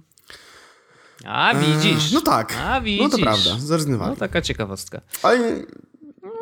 [1.24, 2.12] A eee, widzisz.
[2.12, 2.54] no tak.
[2.66, 3.02] A widzisz.
[3.02, 4.10] No to prawda, zrezygnowali.
[4.10, 5.00] No taka ciekawostka.
[5.22, 5.62] Ale,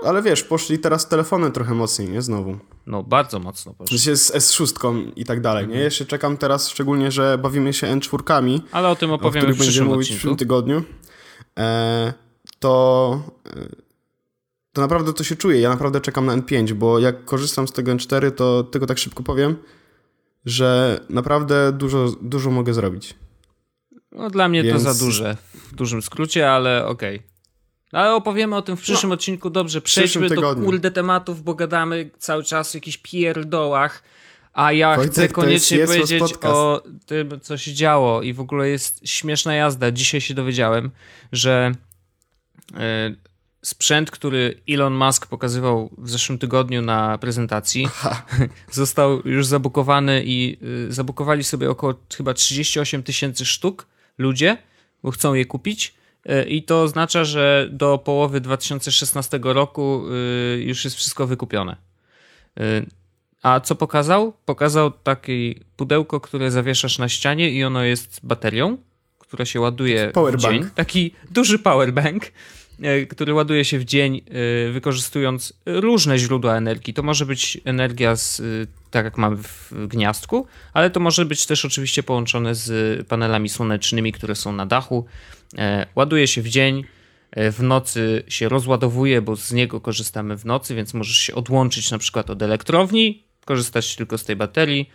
[0.04, 2.22] ale wiesz, poszli teraz telefony trochę mocniej, nie?
[2.22, 2.58] Znowu.
[2.86, 3.98] No bardzo mocno poszli.
[3.98, 5.78] Znaczy z S6 i tak dalej, nie?
[5.78, 8.60] Jeszcze czekam teraz szczególnie, że bawimy się N4.
[8.72, 10.20] Ale o tym opowiemy o w przyszłym mówić odcinku.
[10.20, 10.82] w tym tygodniu.
[11.58, 12.12] E,
[12.58, 13.22] to...
[13.46, 13.84] E,
[14.72, 15.60] to naprawdę to się czuje.
[15.60, 19.22] Ja naprawdę czekam na N5, bo jak korzystam z tego N4, to tylko tak szybko
[19.22, 19.56] powiem,
[20.44, 23.14] że naprawdę dużo, dużo mogę zrobić.
[24.12, 24.84] No, dla mnie Więc...
[24.84, 27.16] to za duże, w dużym skrócie, ale okej.
[27.16, 27.34] Okay.
[27.92, 29.50] Ale opowiemy o tym w przyszłym no, odcinku.
[29.50, 34.02] Dobrze, przejdźmy do kurde tematów, bo gadamy cały czas o jakichś pierdołach.
[34.52, 38.22] A ja chcę koniecznie powiedzieć o tym, co się działo.
[38.22, 39.90] I w ogóle jest śmieszna jazda.
[39.90, 40.90] Dzisiaj się dowiedziałem,
[41.32, 41.72] że
[42.72, 42.78] yy,
[43.64, 48.22] sprzęt, który Elon Musk pokazywał w zeszłym tygodniu na prezentacji, Aha.
[48.70, 53.86] został już zabukowany i y, zabukowali sobie około chyba 38 tysięcy sztuk
[54.18, 54.56] ludzie,
[55.02, 55.94] bo chcą je kupić.
[56.30, 60.04] Y, I to oznacza, że do połowy 2016 roku
[60.56, 61.76] y, już jest wszystko wykupione.
[63.42, 64.32] A co pokazał?
[64.44, 68.78] Pokazał takie pudełko, które zawieszasz na ścianie i ono jest baterią,
[69.18, 70.70] która się ładuje w dzień.
[70.74, 72.24] Taki duży powerbank
[73.08, 74.16] który ładuje się w dzień,
[74.68, 76.94] e, wykorzystując różne źródła energii.
[76.94, 78.42] To może być energia, z, e,
[78.90, 84.12] tak jak mamy w gniazdku, ale to może być też oczywiście połączone z panelami słonecznymi,
[84.12, 85.06] które są na dachu.
[85.94, 86.84] Ładuje się w dzień,
[87.36, 91.98] w nocy się rozładowuje, bo z niego korzystamy w nocy, więc możesz się odłączyć na
[91.98, 94.90] przykład od elektrowni, korzystać tylko z tej baterii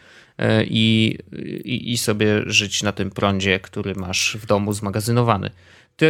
[0.66, 1.18] i,
[1.66, 5.50] i, i sobie żyć na tym prądzie, który masz w domu zmagazynowany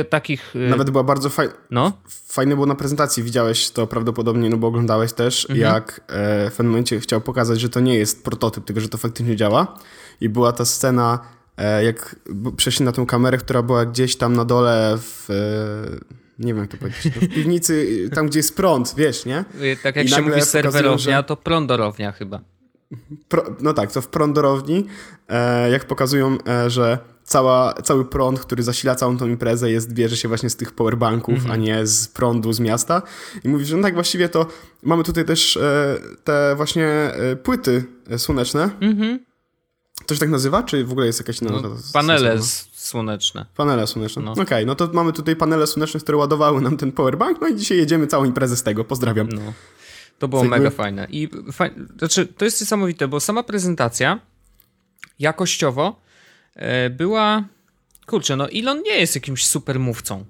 [0.09, 0.55] takich...
[0.55, 1.53] Y, Nawet była bardzo fajna.
[1.71, 1.93] No?
[2.27, 5.59] Fajne było na prezentacji, widziałeś to prawdopodobnie, no bo oglądałeś też, mhm.
[5.59, 8.97] jak e, w pewnym momencie chciał pokazać, że to nie jest prototyp, tylko że to
[8.97, 9.77] faktycznie działa.
[10.21, 11.19] I była ta scena,
[11.57, 12.15] e, jak
[12.57, 15.29] przeszli na tę kamerę, która była gdzieś tam na dole w...
[15.29, 19.45] E, nie wiem jak to powiedzieć, no w piwnicy, tam gdzie jest prąd, wiesz, nie?
[19.83, 21.23] Tak jak I się mówi serwerownia, że...
[21.23, 22.41] to prądorownia chyba.
[23.27, 24.85] Pro, no tak, to w prądorowni,
[25.27, 26.97] e, jak pokazują, e, że
[27.29, 31.35] cała, cały prąd, który zasila całą tą imprezę jest, bierze się właśnie z tych powerbanków,
[31.35, 31.51] mm -hmm.
[31.51, 33.01] a nie z prądu z miasta.
[33.43, 34.45] I mówi, że no tak właściwie to
[34.83, 37.83] mamy tutaj też e, te właśnie e, płyty
[38.17, 38.69] słoneczne.
[38.81, 39.19] Mm -hmm.
[40.05, 41.61] To się tak nazywa, czy w ogóle jest jakaś nazwa?
[41.61, 42.39] No, panele
[42.73, 43.45] słoneczne.
[43.55, 44.21] Panele słoneczne.
[44.21, 44.31] No.
[44.31, 47.55] Okej, okay, no to mamy tutaj panele słoneczne, które ładowały nam ten powerbank, no i
[47.55, 48.83] dzisiaj jedziemy całą imprezę z tego.
[48.83, 49.29] Pozdrawiam.
[49.29, 49.41] No.
[50.19, 51.07] To było mega fajne.
[51.09, 51.71] I faj...
[51.99, 54.19] znaczy, to jest niesamowite, bo sama prezentacja
[55.19, 56.08] jakościowo E,
[56.89, 57.43] była.
[58.05, 60.25] Kurczę, no Elon nie jest jakimś super mówcą.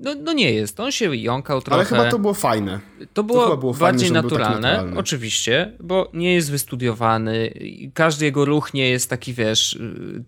[0.00, 1.76] No, no nie jest, on się jąkał trochę.
[1.76, 2.80] Ale chyba to było fajne.
[3.14, 7.54] To było, to było bardziej fajne, naturalne, tak naturalne, oczywiście, bo nie jest wystudiowany,
[7.94, 9.78] każdy jego ruch nie jest taki, wiesz,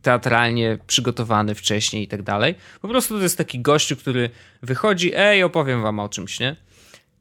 [0.02, 2.54] teatralnie przygotowany wcześniej i tak dalej.
[2.80, 4.30] Po prostu to jest taki gościu, który
[4.62, 6.56] wychodzi, ej, opowiem wam o czymś, nie?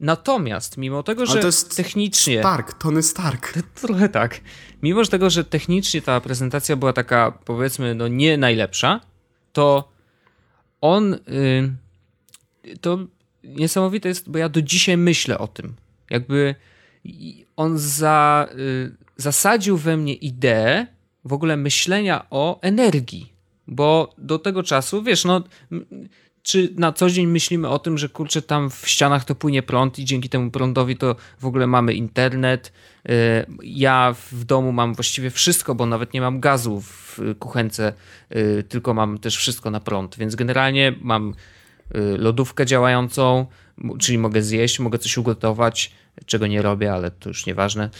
[0.00, 2.38] Natomiast, mimo tego, że Ale to jest technicznie.
[2.38, 3.52] Stark, Tony Stark.
[3.82, 4.40] Trochę tak.
[4.82, 9.00] Mimo tego, że technicznie ta prezentacja była taka, powiedzmy, no nie najlepsza,
[9.52, 9.92] to
[10.80, 11.18] on.
[11.26, 12.98] Yy, to
[13.44, 15.74] niesamowite jest, bo ja do dzisiaj myślę o tym.
[16.10, 16.54] Jakby
[17.56, 20.86] on za, yy, zasadził we mnie ideę
[21.24, 23.32] w ogóle myślenia o energii.
[23.66, 25.42] Bo do tego czasu, wiesz, no
[26.42, 29.98] czy na co dzień myślimy o tym, że kurczę, tam w ścianach to płynie prąd
[29.98, 32.72] i dzięki temu prądowi to w ogóle mamy internet.
[33.08, 33.12] Y,
[33.62, 37.92] ja w domu mam właściwie wszystko, bo nawet nie mam gazu w kuchence,
[38.36, 41.34] y, tylko mam też wszystko na prąd, więc generalnie mam
[41.94, 43.46] y, lodówkę działającą,
[43.98, 45.92] czyli mogę zjeść, mogę coś ugotować,
[46.26, 47.90] czego nie robię, ale to już nieważne.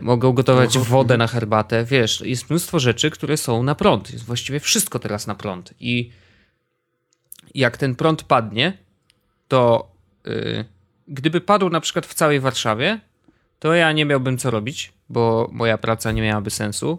[0.00, 1.84] Mogę ugotować wodę na herbatę.
[1.84, 4.12] Wiesz, jest mnóstwo rzeczy, które są na prąd.
[4.12, 5.74] Jest właściwie wszystko teraz na prąd.
[5.80, 6.10] I
[7.54, 8.78] jak ten prąd padnie,
[9.48, 9.92] to
[10.24, 10.64] yy,
[11.08, 13.00] gdyby padł na przykład w całej Warszawie,
[13.58, 16.98] to ja nie miałbym co robić, bo moja praca nie miałaby sensu.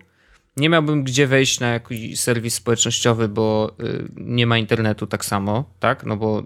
[0.58, 5.64] Nie miałbym gdzie wejść na jakiś serwis społecznościowy, bo yy, nie ma internetu tak samo,
[5.80, 6.06] tak?
[6.06, 6.44] No bo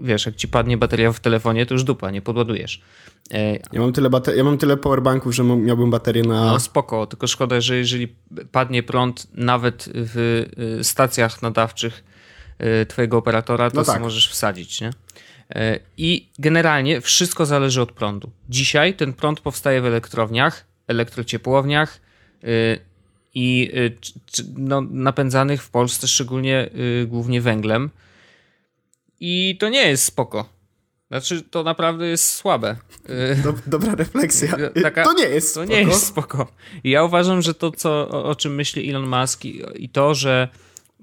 [0.00, 2.82] wiesz, jak ci padnie bateria w telefonie, to już dupa, nie podładujesz.
[3.30, 6.44] E, ja mam tyle, bater- ja mam tyle powerbanków, że miałbym baterię na...
[6.44, 8.16] No spoko, tylko szkoda, że jeżeli
[8.52, 10.46] padnie prąd nawet w
[10.80, 12.04] y, stacjach nadawczych
[12.88, 14.00] twojego operatora, to no tak.
[14.00, 14.88] możesz wsadzić, nie?
[14.88, 18.30] Y, I generalnie wszystko zależy od prądu.
[18.48, 22.00] Dzisiaj ten prąd powstaje w elektrowniach, elektrociepłowniach
[22.44, 22.78] y,
[23.34, 23.72] i
[24.56, 26.70] no, napędzanych w Polsce szczególnie
[27.06, 27.90] głównie węglem.
[29.20, 30.48] I to nie jest spoko.
[31.10, 32.76] Znaczy, to naprawdę jest słabe.
[33.66, 34.56] dobra refleksja.
[34.82, 35.66] Taka, to nie jest spoko.
[35.66, 36.52] To nie jest spoko.
[36.84, 40.14] I ja uważam, że to, co, o, o czym myśli Elon Musk i, i to,
[40.14, 40.48] że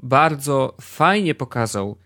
[0.03, 1.97] bardzo fajnie pokazał,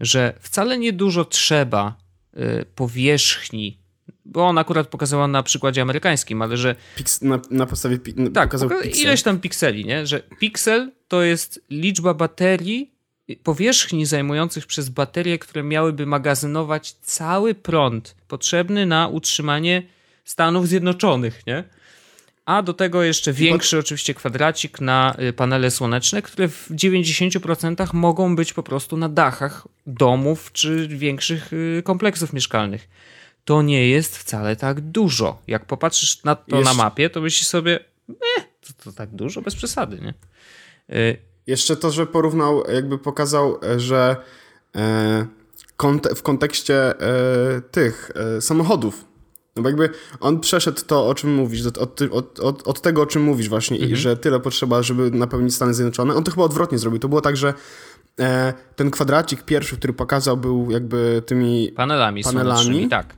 [0.00, 1.94] że wcale nie dużo trzeba
[2.36, 3.78] y, powierzchni,
[4.24, 6.76] bo on akurat pokazała na przykładzie amerykańskim, ale że.
[6.96, 7.98] Piks na, na, podstawie.
[7.98, 10.06] Pi tak, pokazał poka ileś tam pikseli, nie?
[10.06, 12.94] Że piksel to jest liczba baterii,
[13.42, 19.82] powierzchni zajmujących przez baterie, które miałyby magazynować cały prąd potrzebny na utrzymanie
[20.24, 21.64] Stanów Zjednoczonych, nie?
[22.48, 28.36] A do tego jeszcze większy oczywiście kwadracik na y, panele słoneczne, które w 90% mogą
[28.36, 32.88] być po prostu na dachach domów czy większych y, kompleksów mieszkalnych.
[33.44, 35.42] To nie jest wcale tak dużo.
[35.46, 36.74] Jak popatrzysz na to jeszcze...
[36.74, 40.14] na mapie, to myślisz sobie, nie, to, to, tak dużo, bez przesady, nie?
[40.96, 44.16] Y jeszcze to, że porównał, jakby pokazał, że
[44.76, 45.26] e,
[46.16, 49.07] w kontekście e, tych e, samochodów,
[49.58, 49.90] no bo jakby
[50.20, 53.76] on przeszedł to, o czym mówisz, od, od, od, od tego, o czym mówisz właśnie
[53.76, 53.92] mhm.
[53.92, 56.14] i że tyle potrzeba, żeby napełnić Stany Zjednoczone.
[56.14, 57.00] On to chyba odwrotnie zrobił.
[57.00, 57.54] To było tak, że
[58.20, 63.17] e, ten kwadracik pierwszy, który pokazał, był jakby tymi panelami, panelami tak.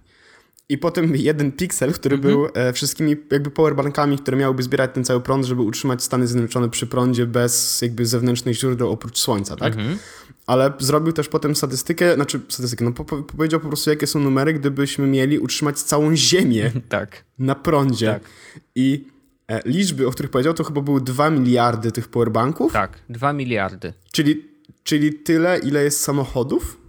[0.70, 2.34] I potem jeden piksel, który mhm.
[2.34, 6.70] był e, wszystkimi jakby powerbankami, które miałyby zbierać ten cały prąd, żeby utrzymać Stany Zjednoczone
[6.70, 9.72] przy prądzie bez jakby zewnętrznych źródeł oprócz słońca, tak?
[9.72, 9.98] Mhm
[10.50, 14.20] ale zrobił też potem statystykę, znaczy statystykę, no po, po, powiedział po prostu, jakie są
[14.20, 17.24] numery, gdybyśmy mieli utrzymać całą Ziemię tak.
[17.38, 18.06] na prądzie.
[18.06, 18.22] Tak.
[18.74, 19.04] I
[19.48, 22.72] e, liczby, o których powiedział, to chyba były 2 miliardy tych powerbanków.
[22.72, 23.92] Tak, 2 miliardy.
[24.12, 24.44] Czyli,
[24.82, 26.79] czyli tyle, ile jest samochodów?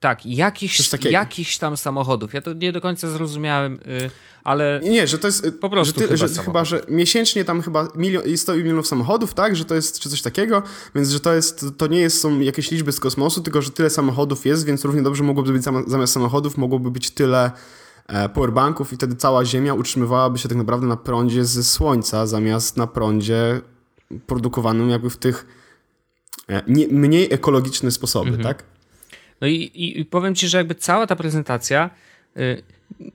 [0.00, 2.34] Tak, jakichś, jakichś tam samochodów.
[2.34, 4.10] Ja to nie do końca zrozumiałem, yy,
[4.44, 4.80] ale.
[4.84, 5.44] Nie, że to jest.
[5.44, 6.00] Y, po prostu.
[6.00, 9.56] Że, ty, chyba, że, chyba, że miesięcznie tam chyba milion, 100 milionów samochodów, tak?
[9.56, 10.62] Że to jest czy coś takiego,
[10.94, 11.66] więc że to jest.
[11.78, 15.02] To nie jest, są jakieś liczby z kosmosu, tylko że tyle samochodów jest, więc równie
[15.02, 17.50] dobrze mogłoby być zamiast samochodów, mogłoby być tyle
[18.06, 22.76] e, powerbanków i wtedy cała Ziemia utrzymywałaby się tak naprawdę na prądzie ze Słońca, zamiast
[22.76, 23.60] na prądzie
[24.26, 25.46] produkowanym jakby w tych
[26.48, 28.44] e, nie, mniej ekologiczne sposoby, mhm.
[28.44, 28.77] tak?
[29.40, 31.90] No i, i, i, powiem ci, że jakby cała ta prezentacja.
[32.36, 32.62] Y,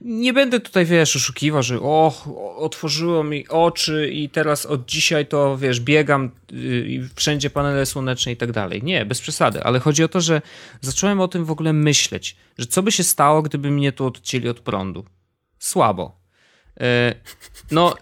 [0.00, 2.12] nie będę tutaj, wiesz, oszukiwał, że o,
[2.56, 6.56] otworzyło mi oczy i teraz od dzisiaj to, wiesz, biegam y,
[6.88, 8.82] i wszędzie panele słoneczne i tak dalej.
[8.82, 10.42] Nie, bez przesady, ale chodzi o to, że
[10.80, 14.48] zacząłem o tym w ogóle myśleć, że co by się stało, gdyby mnie tu odcięli
[14.48, 15.04] od prądu.
[15.58, 16.23] Słabo.
[16.80, 17.14] E,
[17.70, 17.94] no,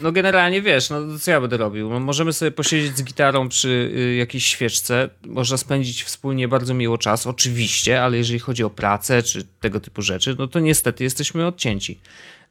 [0.00, 1.90] no generalnie wiesz, no co ja będę robił?
[1.90, 6.98] No, możemy sobie posiedzieć z gitarą przy y, jakiejś świeczce, można spędzić wspólnie bardzo miło
[6.98, 11.46] czas, oczywiście, ale jeżeli chodzi o pracę czy tego typu rzeczy, no to niestety jesteśmy
[11.46, 12.00] odcięci.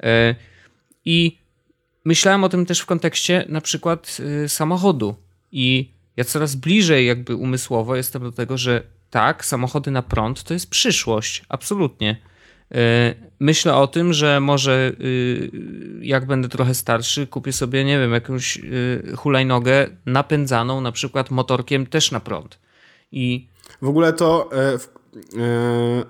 [0.03, 0.35] E,
[1.05, 1.37] I
[2.05, 5.15] myślałem o tym też w kontekście na przykład y, samochodu
[5.51, 10.53] i ja coraz bliżej jakby umysłowo jestem do tego, że tak, samochody na prąd to
[10.53, 12.17] jest przyszłość, absolutnie.
[12.71, 15.51] E, myślę o tym, że może y,
[16.01, 21.85] jak będę trochę starszy, kupię sobie, nie wiem, jakąś y, hulajnogę napędzaną na przykład motorkiem
[21.85, 22.59] też na prąd.
[23.11, 23.47] I
[23.81, 24.77] w ogóle to e, e,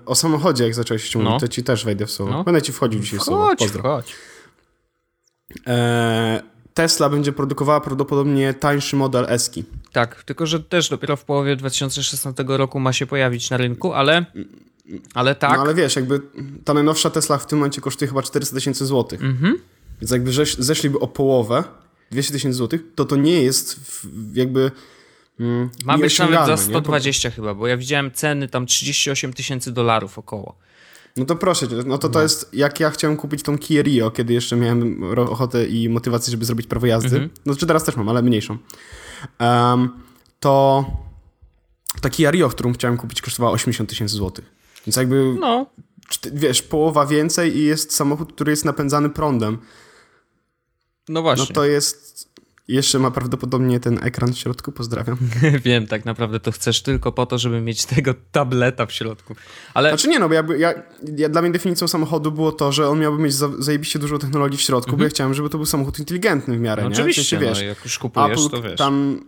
[0.06, 1.40] o samochodzie, jak zacząłeś się no.
[1.40, 2.32] to ci też wejdę w słowo.
[2.32, 2.44] No.
[2.44, 3.56] Będę ci wchodził dzisiaj w słowo.
[3.56, 3.82] Pozdro.
[3.82, 4.14] Chodź.
[6.74, 9.64] Tesla będzie produkowała prawdopodobnie tańszy model Eski.
[9.92, 14.24] Tak, tylko że też dopiero w połowie 2016 roku ma się pojawić na rynku, ale
[15.14, 15.56] ale tak.
[15.56, 16.20] No ale wiesz, jakby
[16.64, 19.22] ta najnowsza Tesla w tym momencie kosztuje chyba 400 tysięcy złotych.
[19.22, 19.58] Mhm.
[20.00, 21.64] Więc jakby zeszliby o połowę,
[22.10, 23.80] 200 tysięcy złotych, to to nie jest
[24.34, 24.70] jakby
[25.40, 27.34] Mm, Ma być nawet za 120 nie?
[27.34, 30.58] chyba, bo ja widziałem ceny tam 38 tysięcy dolarów około.
[31.16, 32.22] No to proszę no to to no.
[32.22, 36.44] jest, jak ja chciałem kupić tą Kia Rio, kiedy jeszcze miałem ochotę i motywację, żeby
[36.44, 37.32] zrobić prawo jazdy, mm -hmm.
[37.46, 38.58] no czy teraz też mam, ale mniejszą,
[39.40, 39.90] um,
[40.40, 40.84] to
[42.00, 44.57] ta Kia Rio, którą chciałem kupić, kosztowała 80 tysięcy złotych.
[44.88, 45.66] Więc jakby, no.
[46.32, 49.58] wiesz, połowa więcej i jest samochód, który jest napędzany prądem.
[51.08, 51.46] No właśnie.
[51.48, 52.28] No to jest
[52.68, 55.18] jeszcze ma prawdopodobnie ten ekran w środku, pozdrawiam.
[55.64, 59.34] Wiem, tak naprawdę to chcesz tylko po to, żeby mieć tego tableta w środku.
[59.74, 59.88] Ale...
[59.90, 60.74] Znaczy nie, no bo ja, ja,
[61.16, 64.58] ja dla mnie definicją samochodu było to, że on miałby mieć za, zajebiście dużo technologii
[64.58, 64.98] w środku, mhm.
[64.98, 66.94] bo ja chciałem, żeby to był samochód inteligentny w miarę, no, nie?
[66.94, 68.78] Oczywiście, w sensie, wiesz, no, jak już kupujesz, Apple, to wiesz.
[68.78, 69.24] Tam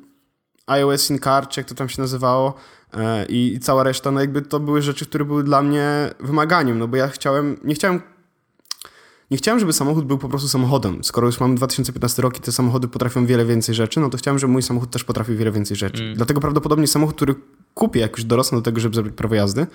[0.70, 2.54] iOS in Car, czy jak to tam się nazywało
[2.94, 6.78] e, i, i cała reszta, no jakby to były rzeczy, które były dla mnie wymaganiem,
[6.78, 8.00] no bo ja chciałem, nie chciałem
[9.30, 11.04] nie chciałem, żeby samochód był po prostu samochodem.
[11.04, 14.38] Skoro już mamy 2015 rok i te samochody potrafią wiele więcej rzeczy, no to chciałem,
[14.38, 16.02] żeby mój samochód też potrafił wiele więcej rzeczy.
[16.02, 16.16] Mm.
[16.16, 17.35] Dlatego prawdopodobnie samochód, który
[17.74, 19.66] kupię, jak już dorosnę do tego, żeby zrobić prawo jazdy,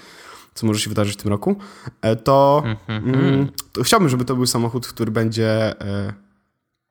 [0.53, 1.55] co może się wydarzyć w tym roku,
[2.01, 3.15] e, to, mm-hmm.
[3.15, 6.13] mm, to chciałbym, żeby to był samochód, który będzie e,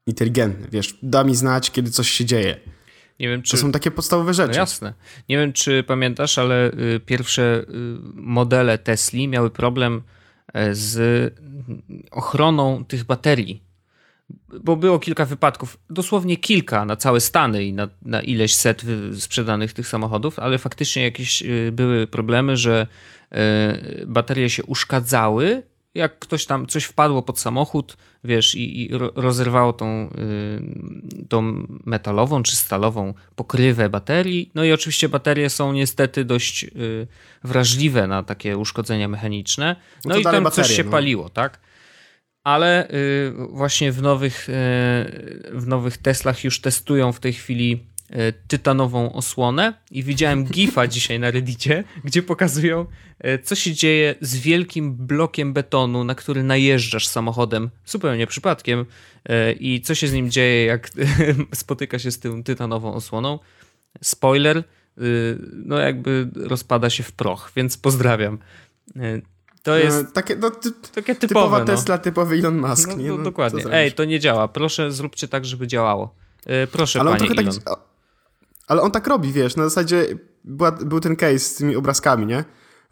[0.07, 0.69] inteligentny.
[0.73, 2.61] Wiesz, da mi znać, kiedy coś się dzieje.
[3.21, 3.51] Nie wiem, czy...
[3.51, 4.53] To są takie podstawowe rzeczy.
[4.53, 4.95] No jasne.
[5.29, 7.65] Nie wiem, czy pamiętasz, ale y, pierwsze y,
[8.15, 10.03] modele Tesli miały problem
[10.55, 11.35] E, z
[12.11, 13.63] ochroną tych baterii.
[14.61, 18.83] Bo było kilka wypadków, dosłownie kilka na całe Stany i na, na ileś set
[19.19, 22.87] sprzedanych tych samochodów, ale faktycznie jakieś były problemy, że
[23.31, 25.63] e, baterie się uszkadzały
[25.95, 32.43] jak ktoś tam coś wpadło pod samochód, wiesz, i, i rozerwało tą, y, tą metalową
[32.43, 34.51] czy stalową pokrywę baterii.
[34.55, 37.07] No i oczywiście baterie są niestety dość y,
[37.45, 39.77] wrażliwe na takie uszkodzenia mechaniczne.
[40.05, 40.91] No, no i tam baterie, coś się no.
[40.91, 41.61] paliło, tak?
[42.45, 44.47] Ale y, właśnie w nowych,
[45.53, 47.94] w nowych Teslach już testują w tej chwili
[48.49, 52.87] tytanową osłonę i widziałem gifa dzisiaj na reddicie, gdzie pokazują
[53.19, 58.87] e, co się dzieje z wielkim blokiem betonu, na który najeżdżasz samochodem zupełnie przypadkiem
[59.29, 60.91] e, i co się z nim dzieje jak
[61.55, 63.39] spotyka się z tą tytanową osłoną.
[64.03, 64.65] Spoiler,
[65.53, 68.39] no jakby rozpada się w proch, więc pozdrawiam.
[69.63, 71.29] To jest takie, no, ty, takie typowe.
[71.29, 71.65] Typowa no.
[71.65, 72.89] Tesla, typowy Elon Musk.
[72.89, 73.09] No, nie?
[73.09, 73.65] No, dokładnie.
[73.73, 74.49] Ej, to nie działa.
[74.49, 76.15] Proszę, zróbcie tak, żeby działało.
[76.73, 77.61] Proszę, Ale panie Elon.
[77.61, 77.79] Tak,
[78.67, 80.07] ale on tak robi, wiesz, na zasadzie
[80.45, 82.45] była, był ten case z tymi obrazkami, nie?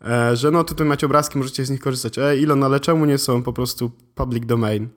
[0.04, 2.18] E, że no tutaj macie obrazki, możecie z nich korzystać.
[2.18, 4.88] E, Ilon, ale czemu nie są po prostu public domain?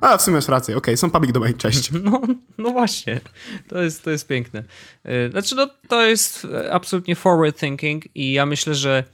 [0.00, 1.90] A, w sumie masz rację, okej, okay, są public domain, cześć.
[2.04, 2.22] No,
[2.58, 3.20] no właśnie,
[3.68, 4.64] to jest, to jest piękne.
[5.04, 9.04] E, znaczy, no to jest absolutnie forward thinking i ja myślę, że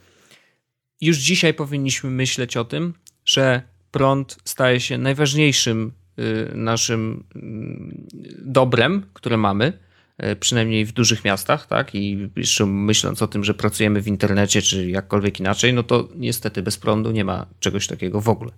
[1.01, 8.07] już dzisiaj powinniśmy myśleć o tym, że prąd staje się najważniejszym y, naszym mm,
[8.39, 9.79] dobrem, które mamy,
[10.41, 11.95] przynajmniej w dużych miastach, tak?
[11.95, 16.63] I jeszcze myśląc o tym, że pracujemy w internecie czy jakkolwiek inaczej, no to niestety
[16.63, 18.51] bez prądu nie ma czegoś takiego w ogóle.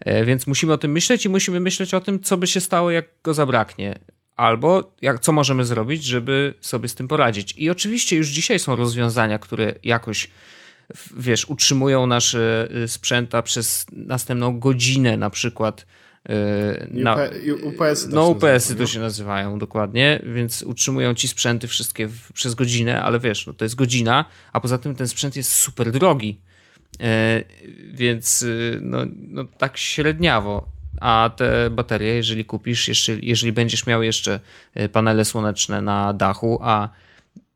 [0.00, 2.90] E, więc musimy o tym myśleć i musimy myśleć o tym, co by się stało,
[2.90, 3.98] jak go zabraknie.
[4.36, 7.54] Albo jak, co możemy zrobić, żeby sobie z tym poradzić.
[7.56, 10.30] I oczywiście już dzisiaj są rozwiązania, które jakoś
[11.16, 15.86] wiesz, utrzymują nasze y, sprzęta przez następną godzinę na przykład
[16.90, 17.16] na,
[17.62, 23.02] UPS no UPS-y to się nazywają dokładnie, więc utrzymują ci sprzęty wszystkie w, przez godzinę,
[23.02, 26.40] ale wiesz, no to jest godzina, a poza tym ten sprzęt jest super drogi,
[27.00, 27.06] yy,
[27.92, 30.68] więc yy, no, no tak średniawo.
[31.00, 34.40] A te baterie, jeżeli kupisz, jeżeli będziesz miał jeszcze
[34.92, 36.88] panele słoneczne na dachu, a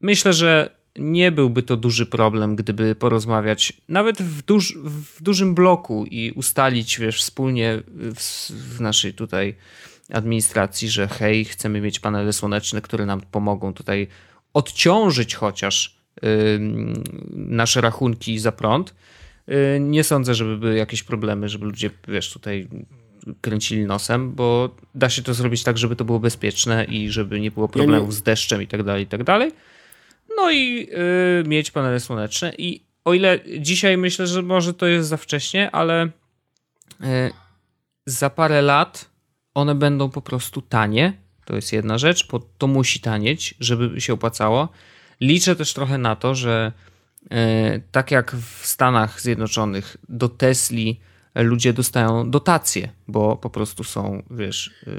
[0.01, 6.05] myślę, że nie byłby to duży problem, gdyby porozmawiać nawet w, duż, w dużym bloku
[6.11, 9.55] i ustalić wiesz, wspólnie w, w, naszej tutaj
[10.13, 14.07] administracji, że hej, chcemy mieć panele słoneczne, które nam pomogą tutaj
[14.55, 16.61] odciążyć chociaż yy,
[17.31, 18.95] nasze rachunki za prąd.
[19.47, 22.69] Yy, nie sądzę, żeby były jakieś problemy, żeby ludzie, wiesz, tutaj
[23.41, 27.51] kręcili nosem, bo da się to zrobić tak, żeby to było bezpieczne i żeby nie
[27.51, 28.17] było problemów ja nie...
[28.17, 29.53] z deszczem i tak dalej, i tak dalej.
[30.37, 32.53] No i yy, mieć panele słoneczne.
[32.59, 36.09] I o ile dzisiaj myślę, że może to jest za wcześnie, ale
[37.01, 37.07] yy,
[38.07, 39.11] za parę lat
[39.55, 41.13] one będą po prostu tanie.
[41.45, 44.69] To jest jedna rzecz, bo to musi tanieć, żeby się opłacało.
[45.21, 46.73] Liczę też trochę na to, że
[47.31, 47.37] yy,
[47.93, 51.01] tak jak w Stanach Zjednoczonych do Tesli
[51.35, 54.71] ludzie dostają dotacje, bo po prostu są, wiesz...
[54.87, 54.93] Yy...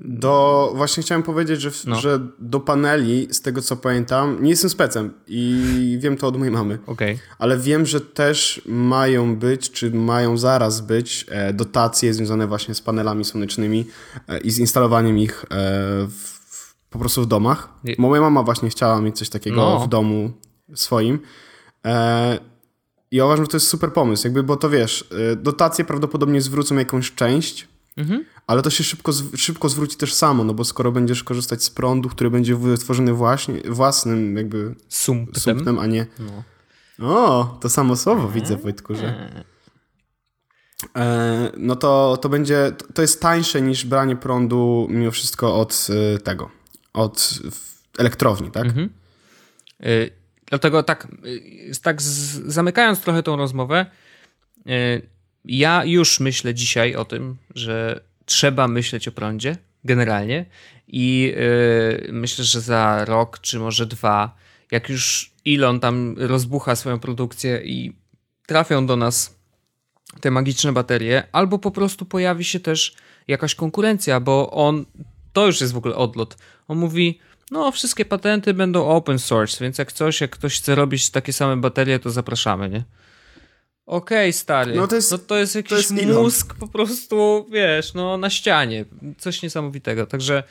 [0.00, 2.00] Do, właśnie chciałem powiedzieć, że, no.
[2.00, 6.54] że do paneli, z tego co pamiętam, nie jestem specem i wiem to od mojej
[6.54, 7.18] mamy, okay.
[7.38, 12.80] ale wiem, że też mają być, czy mają zaraz być e, dotacje związane właśnie z
[12.80, 13.84] panelami słonecznymi
[14.28, 15.46] e, i z instalowaniem ich e,
[16.08, 16.36] w
[16.90, 17.68] po prostu w domach.
[17.98, 19.80] Bo moja mama właśnie chciała mieć coś takiego no.
[19.80, 20.30] w domu
[20.74, 21.18] swoim.
[23.12, 26.40] E, I uważam, że to jest super pomysł, jakby, bo to wiesz, e, dotacje prawdopodobnie
[26.40, 28.24] zwrócą jakąś część, mhm.
[28.46, 32.08] ale to się szybko, szybko zwróci też samo, no bo skoro będziesz korzystać z prądu,
[32.08, 36.06] który będzie wytworzony właśnie własnym jakby sumptem, sumptem a nie...
[36.18, 36.42] No.
[37.00, 39.30] O, to samo słowo widzę, Wojtku, że...
[40.96, 45.86] E, no to, to będzie, to jest tańsze niż branie prądu mimo wszystko od
[46.24, 46.50] tego,
[46.92, 47.38] od
[47.98, 48.66] elektrowni, tak?
[48.66, 48.90] Mhm.
[50.46, 53.86] Dlatego tak, y, tak zamykając trochę tą rozmowę,
[54.66, 55.08] y,
[55.44, 60.46] ja już myślę dzisiaj o tym, że trzeba myśleć o prądzie generalnie
[60.88, 61.34] i
[62.08, 64.36] y, myślę, że za rok czy może dwa,
[64.70, 67.92] jak już Elon tam rozbucha swoją produkcję i
[68.46, 69.36] trafią do nas
[70.20, 72.96] te magiczne baterie, albo po prostu pojawi się też
[73.28, 74.84] jakaś konkurencja, bo on,
[75.32, 76.36] to już jest w ogóle odlot.
[76.68, 77.18] On mówi,
[77.50, 81.56] no, wszystkie patenty będą open source, więc jak coś, jak ktoś chce robić takie same
[81.56, 82.84] baterie, to zapraszamy, nie?
[83.86, 84.74] Okej, okay, stary.
[84.74, 88.30] No to jest, no to jest jakiś to jest mózg po prostu, wiesz, no na
[88.30, 88.84] ścianie.
[89.18, 90.06] Coś niesamowitego.
[90.06, 90.42] Także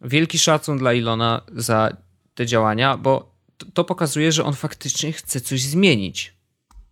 [0.00, 1.96] wielki szacun dla Ilona za
[2.34, 3.34] te działania, bo
[3.74, 6.34] to pokazuje, że on faktycznie chce coś zmienić.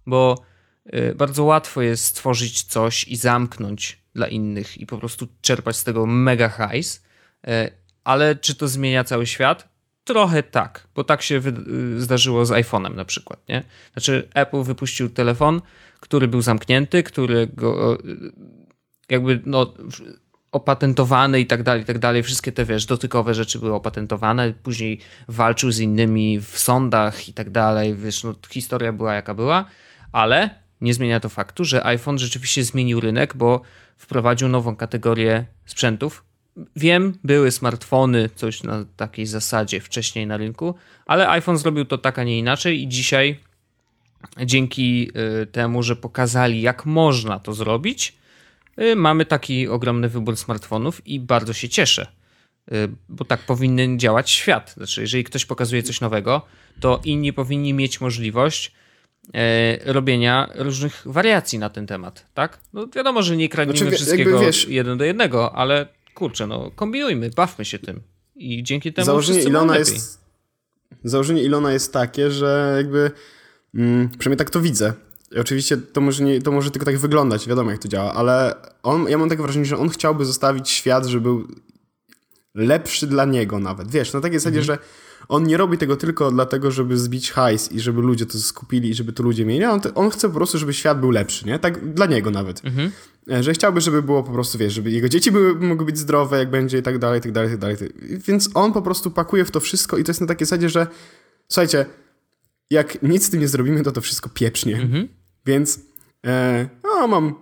[0.07, 0.45] Bo
[0.95, 5.85] y, bardzo łatwo jest stworzyć coś i zamknąć dla innych i po prostu czerpać z
[5.85, 7.03] tego mega hajs.
[8.07, 9.69] Y, ale czy to zmienia cały świat?
[10.05, 11.43] Trochę tak, bo tak się
[11.97, 13.63] zdarzyło z iPhone'em na przykład, nie?
[13.93, 15.61] Znaczy Apple wypuścił telefon,
[16.01, 17.99] który był zamknięty, który go
[19.09, 19.75] jakby no
[20.53, 22.23] opatentowany i tak dalej, i tak dalej.
[22.23, 24.53] Wszystkie te, wiesz, dotykowe rzeczy były opatentowane.
[24.63, 27.95] Później walczył z innymi w sądach i tak dalej.
[27.95, 29.65] Wiesz, no historia była jaka była,
[30.13, 33.61] ale nie zmienia to faktu, że iPhone rzeczywiście zmienił rynek, bo
[33.97, 36.25] wprowadził nową kategorię sprzętów,
[36.77, 40.75] Wiem, były smartfony, coś na takiej zasadzie wcześniej na rynku,
[41.07, 43.41] ale iPhone zrobił to tak, a nie inaczej i dzisiaj
[44.45, 45.11] dzięki
[45.43, 48.17] y, temu, że pokazali jak można to zrobić,
[48.81, 52.07] y, mamy taki ogromny wybór smartfonów i bardzo się cieszę,
[52.73, 54.75] y, bo tak powinien działać świat.
[54.77, 56.43] Znaczy, jeżeli ktoś pokazuje coś nowego,
[56.81, 58.73] to inni powinni mieć możliwość
[59.85, 62.59] robienia różnych wariacji na ten temat, tak?
[62.73, 67.31] No wiadomo, że nie kradniemy znaczy, wszystkiego wiesz, jeden do jednego, ale kurczę, no kombinujmy,
[67.37, 68.01] bawmy się tym.
[68.37, 70.27] I dzięki temu założenie Ilona jest
[71.05, 73.11] Założenie Ilona jest takie, że jakby
[73.75, 74.93] mm, przynajmniej tak to widzę.
[75.33, 78.55] I oczywiście to może, nie, to może tylko tak wyglądać, wiadomo jak to działa, ale
[78.83, 81.49] on, ja mam takie wrażenie, że on chciałby zostawić świat, żeby był
[82.55, 83.91] lepszy dla niego nawet.
[83.91, 84.79] Wiesz, na takiej zasadzie, mhm.
[84.79, 84.87] że
[85.29, 88.95] on nie robi tego tylko dlatego, żeby zbić hajs i żeby ludzie to skupili i
[88.95, 89.65] żeby to ludzie mieli.
[89.65, 91.59] On, on chce po prostu, żeby świat był lepszy, nie?
[91.59, 92.65] Tak dla niego nawet.
[92.65, 92.91] Mhm.
[93.31, 96.39] E, że chciałby, żeby było po prostu, wiesz, żeby jego dzieci były, mogły być zdrowe,
[96.39, 97.77] jak będzie i tak dalej, i tak dalej, i tak dalej.
[98.27, 100.87] Więc on po prostu pakuje w to wszystko i to jest na takiej zasadzie, że
[101.49, 101.87] słuchajcie,
[102.71, 104.77] jak nic z tym nie zrobimy, to to wszystko pieprznie.
[104.77, 105.09] Mhm.
[105.47, 105.81] Więc
[106.27, 107.35] e, no, mam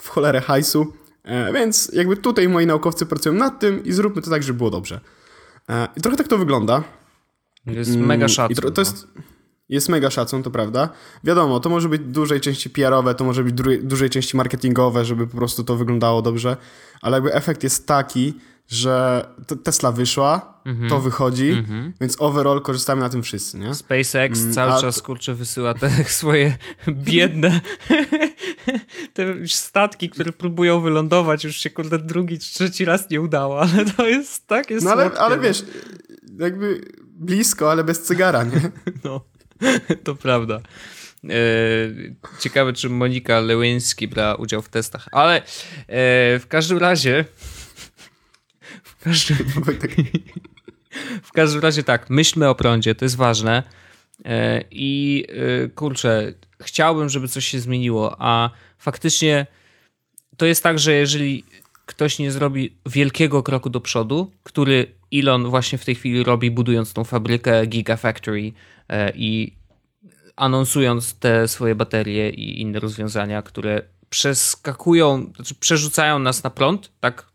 [0.00, 4.30] w cholerę hajsu, e, więc jakby tutaj moi naukowcy pracują nad tym i zróbmy to
[4.30, 5.00] tak, żeby było dobrze.
[5.68, 6.84] E, I trochę tak to wygląda.
[7.66, 8.56] Jest mega szacun.
[8.56, 9.06] To, to jest,
[9.68, 10.88] jest mega szacun, to prawda.
[11.24, 15.36] Wiadomo, to może być dużej części PR-owe, to może być dużej części marketingowe, żeby po
[15.36, 16.56] prostu to wyglądało dobrze,
[17.02, 18.34] ale jakby efekt jest taki,
[18.68, 19.26] że
[19.64, 20.88] Tesla wyszła, mm -hmm.
[20.88, 21.92] to wychodzi, mm -hmm.
[22.00, 23.74] więc overall korzystamy na tym wszyscy, nie?
[23.74, 26.56] SpaceX mm, cały czas, kurczę, wysyła te swoje
[26.88, 27.60] biedne
[29.14, 34.08] te statki, które próbują wylądować, już się, kurde, drugi, trzeci raz nie udało, ale to
[34.08, 35.42] jest tak, jest No ale, ale no.
[35.42, 35.64] wiesz,
[36.38, 36.80] jakby
[37.14, 38.60] blisko, ale bez cygara, nie?
[39.04, 39.20] No,
[40.04, 40.60] to prawda.
[41.24, 41.30] E,
[42.40, 45.42] ciekawe, czy Monika Lewiński brała udział w testach, ale e,
[46.38, 47.24] w każdym razie
[48.84, 49.36] w każdym,
[51.28, 53.62] w każdym razie tak, myślmy o prądzie, to jest ważne
[54.24, 55.26] e, i
[55.74, 59.46] kurczę, chciałbym, żeby coś się zmieniło, a faktycznie
[60.36, 61.44] to jest tak, że jeżeli
[61.86, 66.92] ktoś nie zrobi wielkiego kroku do przodu, który Elon właśnie w tej chwili robi, budując
[66.92, 68.52] tą fabrykę Gigafactory
[68.88, 69.52] e, i
[70.36, 77.26] anonsując te swoje baterie i inne rozwiązania, które przeskakują, znaczy przerzucają nas na prąd, tak?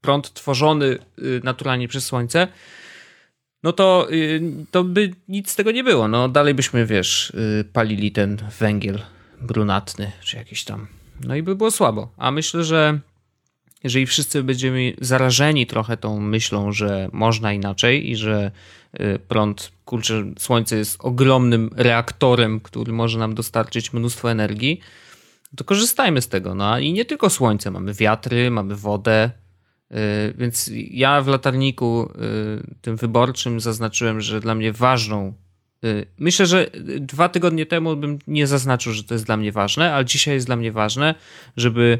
[0.00, 2.48] Prąd tworzony y, naturalnie przez słońce,
[3.62, 4.40] no to, y,
[4.70, 6.08] to by nic z tego nie było.
[6.08, 9.02] No dalej byśmy, wiesz, y, palili ten węgiel
[9.40, 10.86] brunatny, czy jakiś tam.
[11.24, 12.12] No i by było słabo.
[12.16, 12.98] A myślę, że
[13.84, 18.50] jeżeli wszyscy będziemy zarażeni trochę tą myślą, że można inaczej i że
[19.00, 24.80] y, prąd, kurczę, słońce jest ogromnym reaktorem, który może nam dostarczyć mnóstwo energii,
[25.56, 26.54] to korzystajmy z tego.
[26.54, 29.30] No i nie tylko słońce, mamy wiatry, mamy wodę,
[30.38, 32.12] Więc ja w latarniku
[32.82, 35.34] tym wyborczym zaznaczyłem, że dla mnie ważną
[35.84, 36.70] Y, myślę, że
[37.00, 40.46] dwa tygodnie temu bym nie zaznaczył, że to jest dla mnie ważne, ale dzisiaj jest
[40.46, 41.14] dla mnie ważne,
[41.56, 41.98] żeby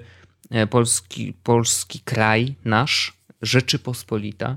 [0.71, 4.57] polski, polski kraj, nasz, Rzeczypospolita,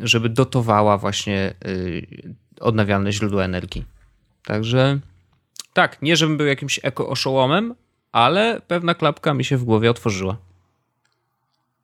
[0.00, 2.06] żeby dotowała właśnie y,
[2.60, 3.84] odnawialne źródła energii.
[4.44, 5.00] Także
[5.72, 7.74] tak, nie żebym był jakimś eko-oszołomem,
[8.12, 10.36] ale pewna klapka mi się w głowie otworzyła.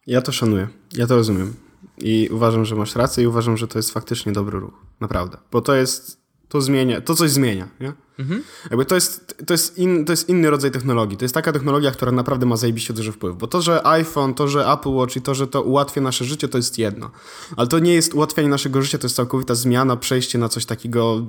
[0.06, 1.54] Ja to szanuję, ja to rozumiem.
[1.98, 4.86] I uważam, że masz rację i uważam, że to jest faktycznie dobry ruch.
[5.00, 5.38] Naprawdę.
[5.52, 6.20] Bo to jest,
[6.54, 7.92] to zmienia, to coś zmienia, nie?
[8.18, 8.42] Mhm.
[8.70, 11.16] Jakby to jest, to, jest in, to jest inny rodzaj technologii.
[11.16, 13.36] To jest taka technologia, która naprawdę ma zajebiście duży wpływ.
[13.36, 16.48] Bo to, że iPhone, to, że Apple Watch i to, że to ułatwia nasze życie,
[16.48, 17.10] to jest jedno.
[17.56, 21.26] Ale to nie jest ułatwianie naszego życia, to jest całkowita zmiana, przejście na coś takiego...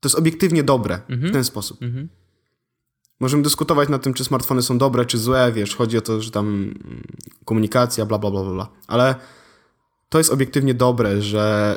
[0.00, 1.30] To jest obiektywnie dobre mhm.
[1.30, 1.82] w ten sposób.
[1.82, 2.08] Mhm.
[3.20, 6.30] Możemy dyskutować nad tym, czy smartfony są dobre, czy złe, wiesz, chodzi o to, że
[6.30, 6.74] tam
[7.44, 8.68] komunikacja, bla, bla, bla, bla.
[8.86, 9.14] Ale
[10.08, 11.76] to jest obiektywnie dobre, że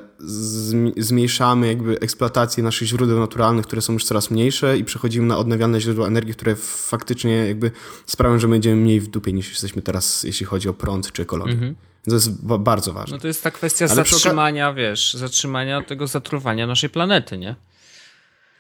[0.97, 5.81] zmniejszamy jakby eksploatację naszych źródeł naturalnych, które są już coraz mniejsze i przechodzimy na odnawialne
[5.81, 7.71] źródła energii, które faktycznie jakby
[8.05, 11.53] sprawią, że będziemy mniej w dupie niż jesteśmy teraz, jeśli chodzi o prąd czy ekologię.
[11.53, 11.75] Mhm.
[12.05, 13.17] To jest bardzo ważne.
[13.17, 17.55] No to jest ta kwestia Ale zatrzymania, wiesz, zatrzymania tego zatruwania naszej planety, nie?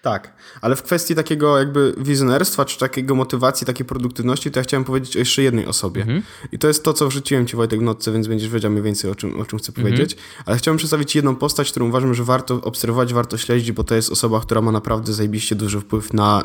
[0.01, 4.83] Tak, ale w kwestii takiego jakby wizjonerstwa, czy takiego motywacji, takiej produktywności, to ja chciałem
[4.83, 6.01] powiedzieć o jeszcze jednej osobie.
[6.01, 6.21] Mhm.
[6.51, 9.11] I to jest to, co wrzuciłem ci Wojtek w notce, więc będziesz wiedział mniej więcej
[9.11, 9.87] o czym, o czym chcę mhm.
[9.87, 10.17] powiedzieć.
[10.45, 14.11] Ale chciałem przedstawić jedną postać, którą uważam, że warto obserwować, warto śledzić, bo to jest
[14.11, 16.43] osoba, która ma naprawdę zajebiście duży wpływ na...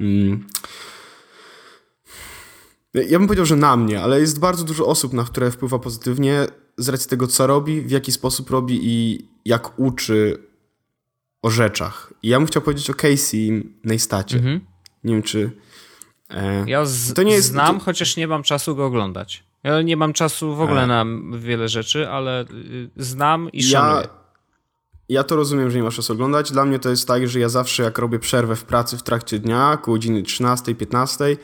[0.00, 0.46] Mm,
[2.94, 6.46] ja bym powiedział, że na mnie, ale jest bardzo dużo osób, na które wpływa pozytywnie
[6.78, 10.38] z racji tego, co robi, w jaki sposób robi i jak uczy
[11.44, 12.12] o rzeczach.
[12.22, 14.36] I ja bym chciał powiedzieć o Casey Neistacie.
[14.36, 14.60] Mhm.
[15.04, 15.50] Nie wiem, czy...
[16.30, 17.84] E, ja z, to nie jest, znam, to...
[17.84, 19.44] chociaż nie mam czasu go oglądać.
[19.62, 20.86] Ja nie mam czasu w ogóle e.
[20.86, 21.04] na
[21.38, 24.02] wiele rzeczy, ale y, znam i szanuję.
[24.02, 24.08] Ja,
[25.08, 26.52] ja to rozumiem, że nie masz czasu oglądać.
[26.52, 29.38] Dla mnie to jest tak, że ja zawsze jak robię przerwę w pracy w trakcie
[29.38, 31.36] dnia, około godziny 13-15,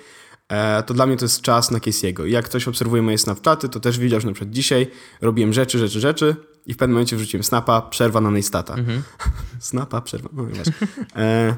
[0.49, 2.25] e, to dla mnie to jest czas na Casey'ego.
[2.25, 4.91] Jak ktoś obserwuje moje Snapchaty, to też widział, że na przykład dzisiaj
[5.21, 6.37] robiłem rzeczy, rzeczy, rzeczy,
[6.67, 8.75] i w pewnym momencie wrzuciłem snapa, przerwa na Neistata.
[8.75, 9.03] Mhm.
[9.59, 10.69] snapa, przerwa, no wiesz.
[11.17, 11.57] E,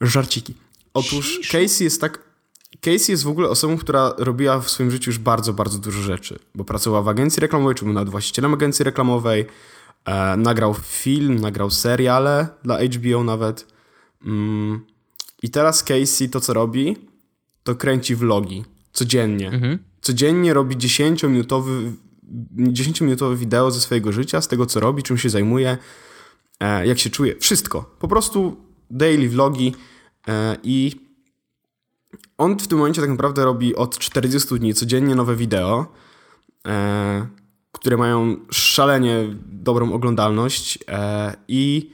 [0.00, 0.54] żarciki.
[0.94, 2.34] Otóż Casey jest tak...
[2.80, 6.38] Casey jest w ogóle osobą, która robiła w swoim życiu już bardzo, bardzo dużo rzeczy,
[6.54, 9.46] bo pracowała w agencji reklamowej, czy był nawet właścicielem agencji reklamowej,
[10.04, 13.66] e, nagrał film, nagrał seriale dla HBO nawet.
[14.24, 14.80] Mm.
[15.42, 16.96] I teraz Casey to, co robi,
[17.62, 19.48] to kręci vlogi codziennie.
[19.48, 19.78] Mhm.
[20.00, 21.92] Codziennie robi 10-minutowy
[22.56, 25.78] 10-minutowe wideo ze swojego życia, z tego co robi, czym się zajmuje,
[26.60, 27.96] e, jak się czuje, wszystko.
[27.98, 28.56] Po prostu
[28.90, 29.74] daily vlogi
[30.28, 31.04] e, i
[32.38, 35.86] on w tym momencie tak naprawdę robi od 40 dni codziennie nowe wideo,
[36.66, 37.26] e,
[37.72, 40.78] które mają szalenie dobrą oglądalność
[41.48, 41.90] i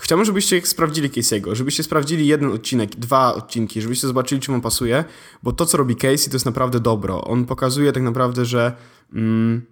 [0.00, 5.04] Chciałbym, żebyście sprawdzili Casey'ego, żebyście sprawdzili jeden odcinek, dwa odcinki, żebyście zobaczyli, czy wam pasuje,
[5.42, 7.24] bo to, co robi Casey, to jest naprawdę dobro.
[7.24, 8.76] On pokazuje tak naprawdę, że
[9.12, 9.62] mm,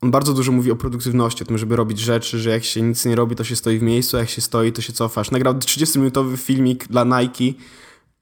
[0.00, 3.04] on bardzo dużo mówi o produktywności, o tym, żeby robić rzeczy, że jak się nic
[3.04, 5.30] nie robi, to się stoi w miejscu, a jak się stoi, to się cofasz.
[5.30, 7.58] Nagrał 30-minutowy filmik dla Nike,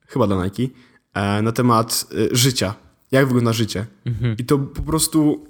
[0.07, 0.63] chyba dla Nike,
[1.15, 2.75] e, na temat e, życia.
[3.11, 3.87] Jak wygląda życie.
[4.07, 4.37] Mhm.
[4.39, 5.47] I to po prostu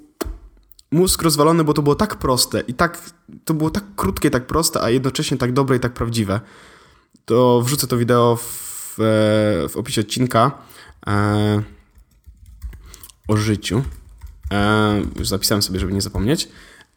[0.91, 3.11] mózg rozwalony, bo to było tak proste i tak,
[3.45, 6.41] to było tak krótkie, tak proste, a jednocześnie tak dobre i tak prawdziwe.
[7.25, 10.51] To wrzucę to wideo w, e, w opisie odcinka
[11.07, 11.63] e,
[13.27, 13.83] o życiu.
[14.51, 16.47] E, już zapisałem sobie, żeby nie zapomnieć.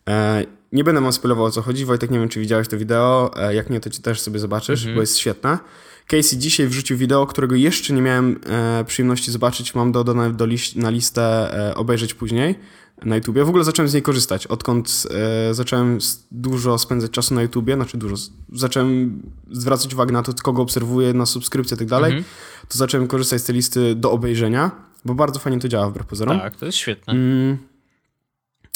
[0.08, 1.84] E, nie będę wam spoilował o co chodzi.
[1.84, 3.30] Wojtek, nie wiem, czy widziałeś to wideo.
[3.36, 4.94] E, jak nie, to ci też sobie zobaczysz, mhm.
[4.94, 5.58] bo jest świetne.
[6.06, 9.74] Casey dzisiaj wrzucił wideo, którego jeszcze nie miałem e, przyjemności zobaczyć.
[9.74, 12.58] Mam dodane do liś na listę e, obejrzeć później
[13.02, 13.44] na YouTubie.
[13.44, 14.46] W ogóle zacząłem z niej korzystać.
[14.46, 15.02] Odkąd
[15.50, 15.98] e, zacząłem
[16.30, 18.16] dużo spędzać czasu na YouTubie, znaczy dużo,
[18.52, 22.34] zacząłem zwracać uwagę na to, kogo obserwuję, na subskrypcję i tak dalej, mhm.
[22.68, 24.70] to zacząłem korzystać z tej listy do obejrzenia,
[25.04, 26.38] bo bardzo fajnie to działa wbrew pozorom.
[26.38, 27.12] Tak, to jest świetne.
[27.12, 27.58] Mm.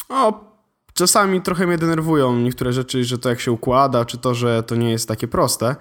[0.09, 0.45] O,
[0.95, 4.77] czasami trochę mnie denerwują niektóre rzeczy, że to jak się układa, czy to, że to
[4.77, 5.77] nie jest takie proste,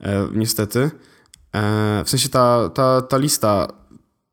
[0.00, 0.90] e, niestety.
[1.52, 3.68] E, w sensie ta, ta, ta lista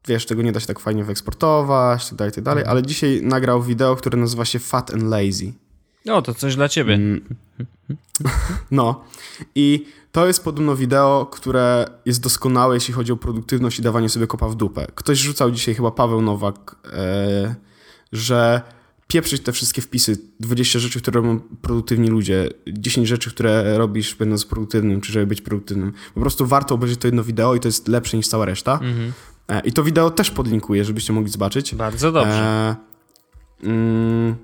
[0.08, 3.64] wiesz, tego nie da się tak fajnie wyeksportować, tak dalej, tak dalej, ale dzisiaj nagrał
[3.64, 5.54] wideo, które nazywa się Fat and Lazy.
[6.06, 6.94] No, to coś dla ciebie.
[6.94, 7.22] Mm.
[8.72, 9.04] No.
[9.56, 14.28] I to jest podobno wideo, które jest doskonałe, jeśli chodzi o produktywność i dawanie sobie
[14.28, 14.88] kopa w dupę.
[14.96, 17.56] Ktoś rzucał dzisiaj, chyba Paweł Nowak, e,
[18.12, 18.62] że
[19.08, 24.46] pieprzyć te wszystkie wpisy, 20 rzeczy, które robią produktywni ludzie, 10 rzeczy, które robisz będąc
[24.46, 25.94] produktywnym, czy żeby być produktywnym.
[26.14, 28.74] Po prostu warto obejrzeć to jedno wideo i to jest lepsze niż cała reszta.
[28.74, 29.14] Mhm.
[29.64, 31.76] I to wideo też podlinkuję, żebyście mogli zobaczyć.
[31.76, 32.32] Bardzo dobrze.
[32.34, 32.76] E,
[33.64, 34.36] mm,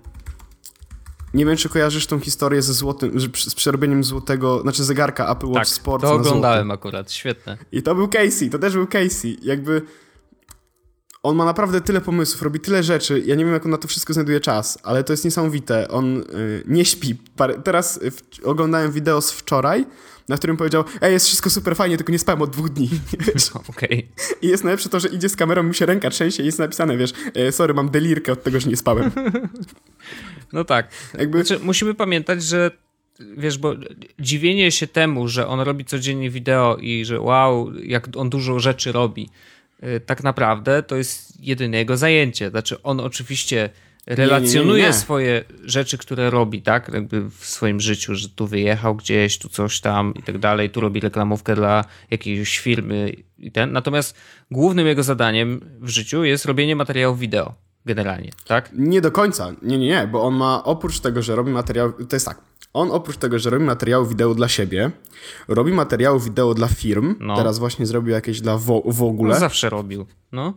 [1.33, 5.59] nie wiem, czy kojarzysz tą historię ze złotym, z przerobieniem złotego, znaczy zegarka Apple Watch
[5.59, 6.03] tak, Sport.
[6.03, 7.57] To oglądałem akurat, świetne.
[7.71, 9.37] I to był Casey, to też był Casey.
[9.41, 9.81] Jakby
[11.23, 13.23] on ma naprawdę tyle pomysłów, robi tyle rzeczy.
[13.25, 15.87] Ja nie wiem, jak on na to wszystko znajduje czas, ale to jest niesamowite.
[15.87, 17.17] On y, nie śpi.
[17.63, 19.85] Teraz w, oglądałem wideo z wczoraj,
[20.27, 22.89] na którym powiedział, ej, jest wszystko super fajnie, tylko nie spałem od dwóch dni.
[23.69, 23.69] Okej.
[23.69, 24.03] Okay.
[24.41, 26.97] I jest najlepsze to, że idzie z kamerą, mu się ręka trzęsie i jest napisane,
[26.97, 29.11] wiesz, e, sorry, mam delirkę od tego, że nie spałem.
[30.53, 30.87] No tak.
[31.17, 31.43] Jakby...
[31.43, 32.71] Znaczy, musimy pamiętać, że
[33.37, 33.73] wiesz, bo
[34.19, 38.91] dziwienie się temu, że on robi codziennie wideo i że wow, jak on dużo rzeczy
[38.91, 39.29] robi,
[39.83, 42.49] y, tak naprawdę to jest jedyne jego zajęcie.
[42.49, 43.69] Znaczy on oczywiście
[44.07, 48.47] relacjonuje nie, nie, nie, swoje rzeczy, które robi, tak, jakby w swoim życiu, że tu
[48.47, 53.51] wyjechał gdzieś, tu coś tam i tak dalej, tu robi reklamówkę dla jakiejś firmy i
[53.51, 53.71] ten.
[53.71, 54.15] Natomiast
[54.51, 57.53] głównym jego zadaniem w życiu jest robienie materiałów wideo
[57.85, 58.69] generalnie, tak?
[58.73, 59.51] Nie do końca.
[59.61, 62.41] Nie, nie, nie, bo on ma oprócz tego, że robi materiał, to jest tak.
[62.73, 64.91] On oprócz tego, że robi materiały wideo dla siebie,
[65.47, 67.15] robi materiały wideo dla firm.
[67.19, 67.35] No.
[67.35, 69.33] Teraz właśnie zrobił jakieś dla w, w ogóle.
[69.33, 70.53] No zawsze robił, no.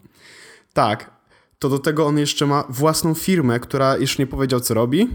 [0.72, 1.15] Tak,
[1.58, 5.10] to do tego on jeszcze ma własną firmę, która jeszcze nie powiedział, co robi,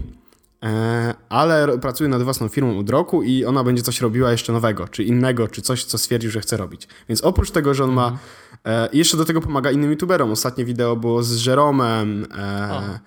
[0.62, 4.88] e, ale pracuje nad własną firmą od roku i ona będzie coś robiła jeszcze nowego,
[4.88, 6.88] czy innego, czy coś, co stwierdził, że chce robić.
[7.08, 8.18] Więc oprócz tego, że on ma.
[8.64, 10.30] E, jeszcze do tego pomaga innym youtuberom.
[10.30, 12.26] Ostatnie wideo było z Jeromem.
[12.34, 13.00] E,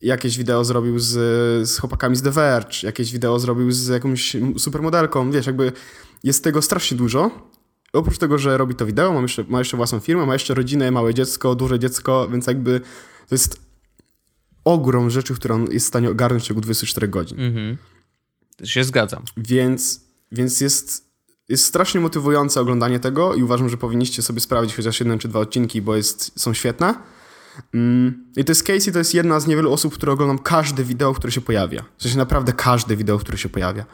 [0.00, 1.08] jakieś wideo zrobił z,
[1.68, 5.30] z chłopakami z The Verge, jakieś wideo zrobił z jakąś supermodelką.
[5.30, 5.72] Wiesz, jakby
[6.24, 7.47] jest tego strasznie dużo
[7.92, 10.90] oprócz tego, że robi to wideo, ma jeszcze, ma jeszcze własną firmę, ma jeszcze rodzinę,
[10.90, 12.80] małe dziecko, duże dziecko, więc jakby
[13.28, 13.60] to jest
[14.64, 17.40] ogrom rzeczy, które on jest w stanie ogarnąć w ciągu 24 godzin.
[17.40, 17.76] Mhm.
[18.64, 19.22] Się zgadzam.
[19.36, 20.00] Więc,
[20.32, 21.04] więc jest,
[21.48, 25.40] jest strasznie motywujące oglądanie tego i uważam, że powinniście sobie sprawdzić chociaż jeden czy dwa
[25.40, 26.94] odcinki, bo jest, są świetne.
[27.74, 31.14] Mm, I to jest Casey, to jest jedna z niewielu osób, które oglądam każde wideo,
[31.14, 31.84] które się pojawia.
[31.98, 33.84] W sensie naprawdę każde wideo, które się pojawia.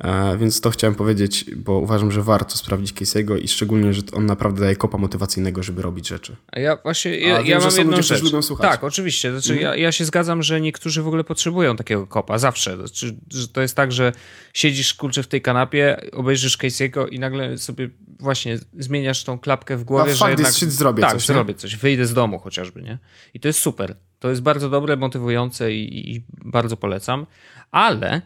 [0.00, 4.26] E, więc to chciałem powiedzieć, bo uważam, że warto sprawdzić Casey'ego i szczególnie, że on
[4.26, 6.36] naprawdę daje kopa motywacyjnego, żeby robić rzeczy.
[6.52, 8.22] A ja właśnie, ja, A ja mam jedną rzecz.
[8.22, 8.70] Lubią słuchać.
[8.70, 9.32] Tak, oczywiście.
[9.32, 9.70] Znaczy, mhm.
[9.70, 12.76] ja, ja się zgadzam, że niektórzy w ogóle potrzebują takiego kopa, zawsze.
[12.76, 14.12] Znaczy, że to jest tak, że
[14.54, 17.90] siedzisz kurczę w tej kanapie, obejrzysz Casey'ego i nagle sobie
[18.20, 20.62] właśnie zmieniasz tą klapkę w głowie, A że jednak...
[20.62, 22.98] Jest, zrobię tak, coś, zrobię coś, wyjdę z domu chociażby, nie?
[23.34, 23.96] I to jest super.
[24.18, 27.26] To jest bardzo dobre, motywujące i, i bardzo polecam.
[27.70, 28.22] Ale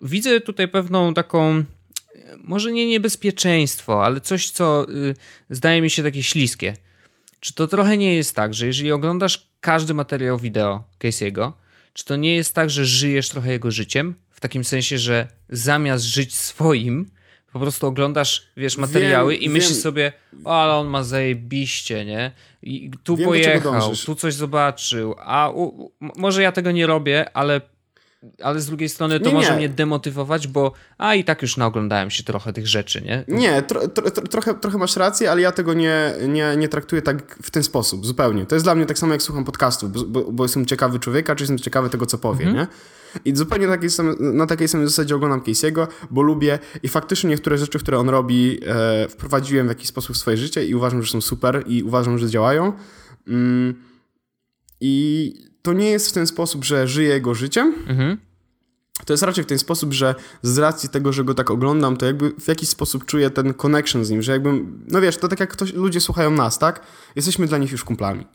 [0.00, 1.64] widzę tutaj pewną taką,
[2.38, 5.14] może nie niebezpieczeństwo, ale coś, co y,
[5.50, 6.76] zdaje mi się takie śliskie.
[7.40, 11.52] Czy to trochę nie jest tak, że jeżeli oglądasz każdy materiał wideo Casey'ego,
[11.92, 14.14] czy to nie jest tak, że żyjesz trochę jego życiem?
[14.30, 17.10] W takim sensie, że zamiast żyć swoim,
[17.52, 19.82] po prostu oglądasz, wiesz, materiały wiem, i myślisz wiem.
[19.82, 20.12] sobie,
[20.44, 22.32] o, ale on ma zajebiście, nie?
[22.62, 27.60] I tu wiem, pojechał, tu coś zobaczył, a u, może ja tego nie robię, ale
[28.42, 29.56] ale z drugiej strony to nie, może nie.
[29.56, 33.24] mnie demotywować, bo a i tak już naoglądałem się trochę tych rzeczy, nie?
[33.28, 37.36] Nie, tro, tro, trochę, trochę masz rację, ale ja tego nie, nie, nie traktuję tak
[37.42, 38.46] w ten sposób, zupełnie.
[38.46, 41.34] To jest dla mnie tak samo jak słucham podcastów, bo, bo, bo jestem ciekawy człowieka,
[41.34, 42.56] czy jestem ciekawy tego, co powie, mhm.
[42.56, 42.66] nie?
[43.24, 47.30] I zupełnie na takiej, samej, na takiej samej zasadzie oglądam Casey'ego, bo lubię i faktycznie
[47.30, 51.02] niektóre rzeczy, które on robi, e, wprowadziłem w jakiś sposób w swoje życie i uważam,
[51.02, 52.72] że są super i uważam, że działają.
[53.28, 53.74] Mm,
[54.80, 57.74] I to nie jest w ten sposób, że żyję jego życiem.
[57.86, 58.16] Mhm.
[59.06, 62.06] To jest raczej w ten sposób, że z racji tego, że go tak oglądam, to
[62.06, 65.40] jakby w jakiś sposób czuję ten connection z nim, że jakbym, no wiesz, to tak
[65.40, 66.80] jak ktoś, ludzie słuchają nas, tak?
[67.16, 68.26] Jesteśmy dla nich już kumplami.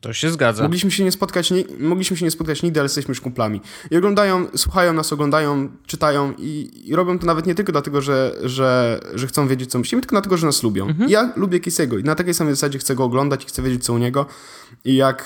[0.00, 0.62] To się zgadza.
[0.62, 3.60] Mogliśmy się nie spotkać, nie, mogliśmy się nie spotkać nigdy, ale jesteśmy już kumplami.
[3.90, 8.36] I oglądają, słuchają nas, oglądają, czytają i, i robią to nawet nie tylko dlatego, że,
[8.42, 10.88] że, że chcą wiedzieć, co myślimy, tylko dlatego, że nas lubią.
[10.88, 11.10] Mhm.
[11.10, 13.92] Ja lubię Kisego i na takiej samej zasadzie chcę go oglądać i chcę wiedzieć, co
[13.92, 14.26] u niego.
[14.84, 15.24] I jak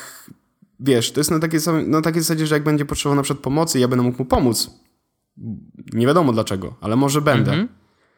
[0.83, 3.79] wiesz, to jest na takiej, na takiej zasadzie, że jak będzie potrzebował na przykład pomocy
[3.79, 4.71] ja będę mógł mu pomóc,
[5.93, 7.67] nie wiadomo dlaczego, ale może będę, -hmm.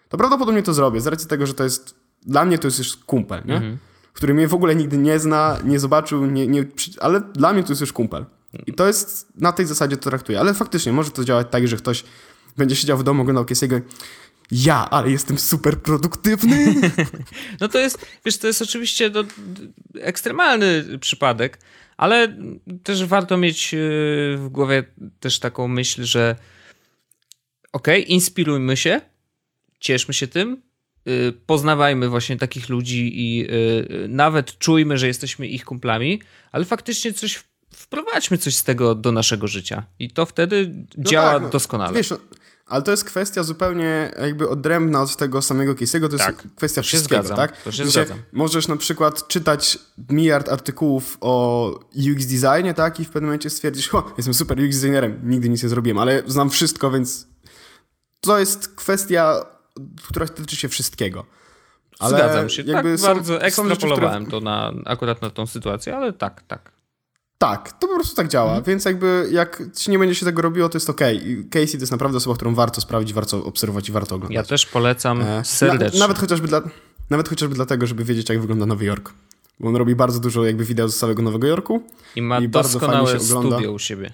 [0.09, 2.97] to prawdopodobnie to zrobię, z racji tego, że to jest, dla mnie to jest już
[2.97, 3.61] kumpel, nie?
[3.61, 3.77] -hmm.
[4.13, 6.65] Który mnie w ogóle nigdy nie zna, nie zobaczył, nie, nie,
[7.01, 8.27] ale dla mnie to jest już kumpel.
[8.67, 10.41] I to jest, na tej zasadzie to traktuję.
[10.41, 12.05] Ale faktycznie może to działać tak, że ktoś
[12.57, 13.81] będzie siedział w domu, oglądał Kiesiego
[14.51, 16.75] ja, ale jestem super produktywny.
[17.61, 19.25] No to jest, wiesz, to jest oczywiście no,
[20.01, 21.59] ekstremalny przypadek,
[21.97, 22.37] ale
[22.83, 23.79] też warto mieć e,
[24.37, 24.85] w głowie
[25.21, 26.37] też taką myśl, że
[27.73, 29.01] okej, okay, inspirujmy się,
[29.81, 30.63] cieszmy się tym,
[31.07, 31.11] e,
[31.47, 33.49] poznawajmy właśnie takich ludzi i e,
[34.09, 36.23] nawet czujmy, że jesteśmy ich kumplami,
[36.53, 41.33] ale faktycznie coś wprowadźmy coś z tego do naszego życia i to wtedy no działa
[41.33, 41.97] tak, no, doskonale.
[41.97, 42.19] Wiesz, no,
[42.67, 46.83] ale to jest kwestia zupełnie jakby odrębna od tego samego case'ego, to tak, jest kwestia
[46.83, 47.63] wszystkiego, zgadzam, tak?
[47.63, 48.19] To się zgadzam.
[48.33, 49.79] Możesz na przykład czytać
[50.11, 53.01] miliard artykułów o UX designie, tak?
[53.01, 56.23] I w pewnym momencie stwierdzić, o, jestem super UX designerem, nigdy nic nie zrobiłem, ale
[56.27, 57.27] znam wszystko, więc
[58.21, 59.47] to jest kwestia,
[60.09, 61.27] która tyczy się wszystkiego.
[61.99, 62.65] Ale Zgadzam się.
[62.65, 64.41] Tak bardzo ekstrapolowałem które...
[64.41, 66.74] to na, akurat na tą sytuację, ale tak, tak.
[67.39, 68.65] Tak, to po prostu tak działa, mhm.
[68.65, 71.01] więc jakby jak ci nie będzie się tego robiło, to jest ok.
[71.51, 74.35] Casey to jest naprawdę osoba, którą warto sprawdzić, warto obserwować i warto oglądać.
[74.35, 75.99] Ja też polecam e, serdecznie.
[76.01, 76.63] Na, nawet, chociażby dla,
[77.11, 79.13] nawet chociażby dlatego, żeby wiedzieć, jak wygląda Nowy Jork.
[79.61, 81.83] Bo on robi bardzo dużo jakby wideo z całego Nowego Jorku.
[82.17, 83.57] I ma i doskonałe bardzo fajnie się ogląda.
[83.57, 84.13] studio u siebie.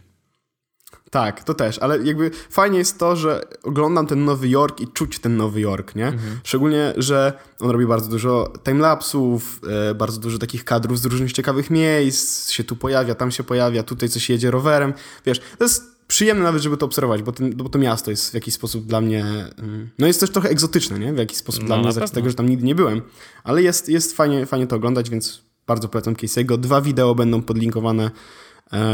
[1.10, 5.18] Tak, to też, ale jakby fajnie jest to, że oglądam ten Nowy Jork i czuć
[5.18, 6.06] ten Nowy Jork, nie?
[6.06, 6.40] Mhm.
[6.44, 11.70] Szczególnie, że on robi bardzo dużo timelapsów, e, bardzo dużo takich kadrów z różnych ciekawych
[11.70, 14.92] miejsc, się tu pojawia, tam się pojawia, tutaj coś jedzie rowerem,
[15.26, 18.34] wiesz, to jest przyjemne nawet, żeby to obserwować, bo, ten, bo to miasto jest w
[18.34, 19.24] jakiś sposób dla mnie,
[19.58, 21.12] mm, no jest też trochę egzotyczne, nie?
[21.12, 23.02] W jakiś sposób no, dla mnie, z tego, że tam nigdy nie byłem,
[23.44, 26.58] ale jest, jest fajnie, fajnie to oglądać, więc bardzo polecam Casey'ego.
[26.58, 28.10] Dwa wideo będą podlinkowane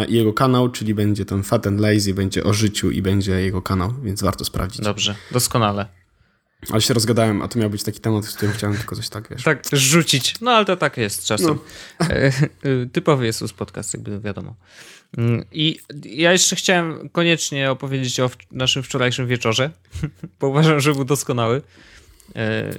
[0.09, 3.95] jego kanał, czyli będzie ten Fat and Lazy, będzie o życiu i będzie jego kanał,
[4.03, 4.81] więc warto sprawdzić.
[4.81, 5.87] Dobrze, doskonale.
[6.71, 9.29] Ale się rozgadałem, a to miał być taki temat, z którym chciałem tylko coś tak,
[9.31, 9.43] wiesz.
[9.43, 10.41] Tak, rzucić.
[10.41, 11.59] No, ale to tak jest czasem.
[12.01, 12.07] No.
[12.07, 12.33] E,
[12.93, 14.55] typowy jest podcast, jakby wiadomo.
[15.19, 19.71] Mm, I ja jeszcze chciałem koniecznie opowiedzieć o naszym wczorajszym wieczorze,
[20.41, 21.63] bo uważam, że był doskonały.
[22.37, 22.73] E,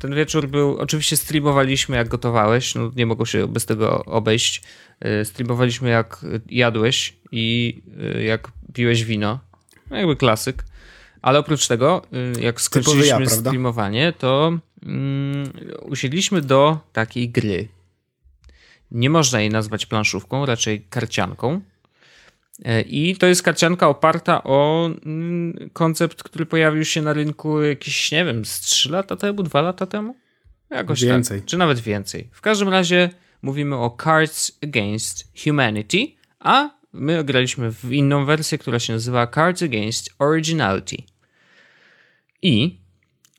[0.00, 4.62] ten wieczór był, oczywiście streamowaliśmy jak gotowałeś, no nie mogło się bez tego obejść.
[5.00, 7.76] E, streamowaliśmy jak jadłeś i
[8.16, 9.40] e, jak piłeś wino.
[9.90, 10.64] No jakby klasyk.
[11.22, 12.02] Ale oprócz tego,
[12.40, 17.68] jak skończyliśmy ja, streamowanie, to um, usiedliśmy do takiej gry.
[18.90, 21.60] Nie można jej nazwać planszówką, raczej karcianką.
[22.64, 28.12] E, I to jest karcianka oparta o mm, koncept, który pojawił się na rynku jakieś,
[28.12, 30.16] nie wiem, z 3 lata temu, 2 lata temu?
[30.70, 31.08] Jakoś tak.
[31.08, 31.38] więcej.
[31.40, 32.28] Tak, czy nawet więcej.
[32.32, 33.10] W każdym razie
[33.42, 36.06] mówimy o Cards Against Humanity,
[36.38, 40.96] a my graliśmy w inną wersję, która się nazywa Cards Against Originality.
[42.42, 42.80] I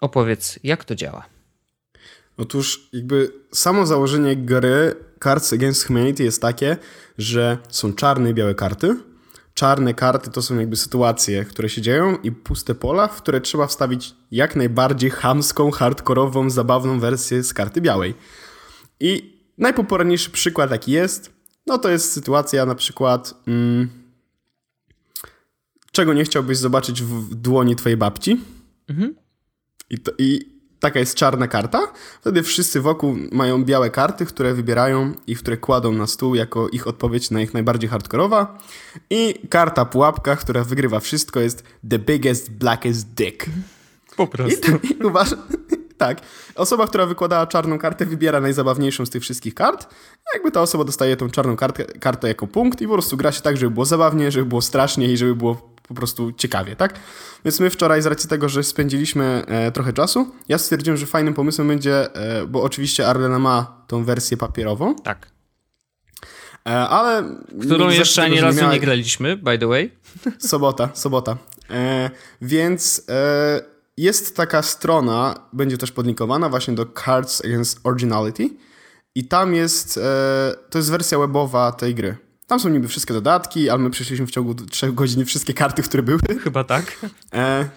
[0.01, 1.32] opowiedz, jak to działa.
[2.37, 6.77] Otóż jakby samo założenie gry Cards Against Humanity jest takie,
[7.17, 8.95] że są czarne i białe karty.
[9.53, 13.67] Czarne karty to są jakby sytuacje, które się dzieją i puste pola, w które trzeba
[13.67, 18.13] wstawić jak najbardziej hamską, hardkorową, zabawną wersję z karty białej.
[18.99, 21.31] I najpopularniejszy przykład jaki jest,
[21.67, 23.89] no to jest sytuacja na przykład mm,
[25.91, 28.41] czego nie chciałbyś zobaczyć w dłoni twojej babci.
[28.87, 29.15] Mhm.
[29.89, 30.52] I, to, I
[30.83, 31.87] taka jest czarna karta,
[32.21, 36.87] wtedy wszyscy wokół mają białe karty, które wybierają i które kładą na stół jako ich
[36.87, 38.57] odpowiedź na ich najbardziej hardkorowa.
[39.09, 43.45] I karta pułapka, która wygrywa wszystko jest The Biggest Blackest Dick.
[44.17, 44.71] Po prostu.
[44.83, 45.35] I, i uważ,
[45.97, 46.21] tak.
[46.55, 49.87] Osoba, która wykładała czarną kartę, wybiera najzabawniejszą z tych wszystkich kart.
[50.33, 53.41] Jakby ta osoba dostaje tą czarną kartę, kartę jako punkt i po prostu gra się
[53.41, 56.99] tak, żeby było zabawnie, żeby było strasznie i żeby było po prostu ciekawie, tak?
[57.45, 61.33] Więc my wczoraj z racji tego, że spędziliśmy e, trochę czasu, ja stwierdziłem, że fajnym
[61.33, 64.95] pomysłem będzie, e, bo oczywiście Arlena ma tą wersję papierową.
[64.95, 65.27] Tak.
[66.67, 67.23] E, ale...
[67.61, 68.73] Którą jeszcze ani razu nie, miała...
[68.73, 69.91] nie graliśmy, by the way.
[70.39, 71.37] Sobota, sobota.
[71.69, 72.09] E,
[72.41, 73.61] więc e,
[73.97, 78.49] jest taka strona, będzie też podlinkowana właśnie do Cards Against Originality
[79.15, 82.17] i tam jest, e, to jest wersja webowa tej gry.
[82.47, 86.03] Tam są niby wszystkie dodatki, ale my przeszliśmy w ciągu 3 godzin wszystkie karty, które
[86.03, 86.19] były.
[86.43, 86.99] Chyba tak.
[87.33, 87.69] E,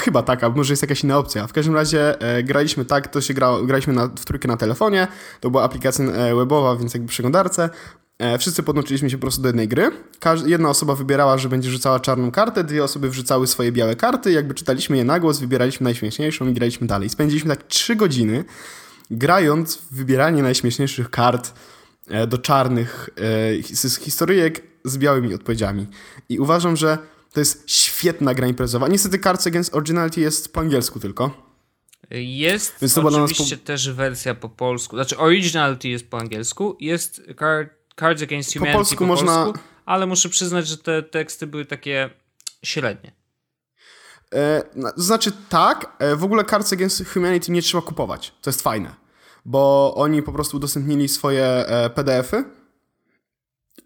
[0.00, 1.46] chyba tak, a może jest jakaś inna opcja.
[1.46, 5.08] W każdym razie e, graliśmy tak, to się gra, graliśmy na, w trójkę na telefonie,
[5.40, 7.70] to była aplikacja e, webowa, więc jakby przeglądarce.
[8.18, 9.90] E, wszyscy podłączyliśmy się po prostu do jednej gry.
[10.20, 14.32] Każda, jedna osoba wybierała, że będzie rzucała czarną kartę, dwie osoby wrzucały swoje białe karty,
[14.32, 17.08] jakby czytaliśmy je na głos, wybieraliśmy najśmieszniejszą i graliśmy dalej.
[17.08, 18.44] Spędziliśmy tak 3 godziny
[19.10, 21.52] grając w wybieranie najśmieszniejszych kart,
[22.28, 23.10] do czarnych
[23.58, 23.62] e,
[24.00, 25.86] historyjek z białymi odpowiedziami.
[26.28, 26.98] I uważam, że
[27.32, 28.88] to jest świetna gra imprezowa.
[28.88, 31.46] Niestety Cards Against Originality jest po angielsku tylko.
[32.10, 33.66] Jest Więc to oczywiście po...
[33.66, 34.96] też wersja po polsku.
[34.96, 39.44] Znaczy Originality jest po angielsku, jest Card, Cards Against Humanity po polsku, po można...
[39.44, 42.10] polsku ale muszę przyznać, że te teksty były takie
[42.64, 43.12] średnie.
[44.34, 44.62] E,
[44.96, 48.32] znaczy tak, e, w ogóle Cards Against Humanity nie trzeba kupować.
[48.42, 49.05] To jest fajne
[49.46, 52.44] bo oni po prostu udostępnili swoje e, PDF-y,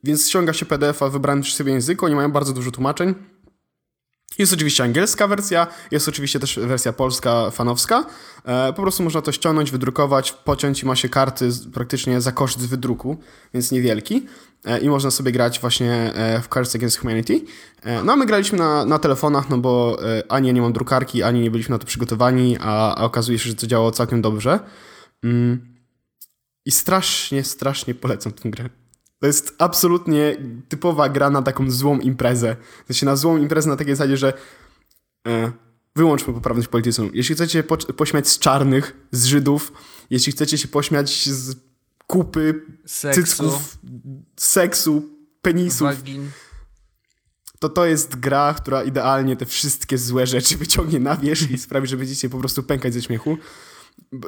[0.05, 3.15] więc ściąga się PDF-a w wybranym przez siebie języku, oni mają bardzo dużo tłumaczeń
[4.39, 8.07] Jest oczywiście angielska wersja, jest oczywiście też wersja polska, fanowska.
[8.45, 12.69] E, po prostu można to ściągnąć, wydrukować, pociąć i ma się karty praktycznie za koszt
[12.69, 13.17] wydruku,
[13.55, 14.27] więc niewielki.
[14.65, 17.41] E, I można sobie grać właśnie w Cards Against Humanity.
[18.05, 19.99] No a my graliśmy na, na telefonach, no bo
[20.29, 23.49] ani ja nie mam drukarki, ani nie byliśmy na to przygotowani, a, a okazuje się,
[23.49, 24.61] że to działało całkiem dobrze.
[25.23, 25.75] Mm.
[26.64, 28.71] I strasznie, strasznie polecam tę grę.
[29.21, 30.37] To jest absolutnie
[30.68, 32.57] typowa gra na taką złą imprezę.
[32.87, 34.33] Sensie na złą imprezę na takiej zasadzie, że
[35.29, 35.53] e,
[35.97, 37.11] wyłączmy poprawność polityczną.
[37.12, 39.73] Jeśli chcecie się po, pośmiać z czarnych, z Żydów,
[40.11, 41.57] jeśli chcecie się pośmiać z
[42.07, 43.23] kupy, seksu.
[43.23, 43.79] cycków,
[44.37, 45.03] seksu,
[45.43, 46.31] penisów, Wagin.
[47.59, 51.87] to to jest gra, która idealnie te wszystkie złe rzeczy wyciągnie na wierzch i sprawi,
[51.87, 53.39] że będziecie po prostu pękać ze śmiechu.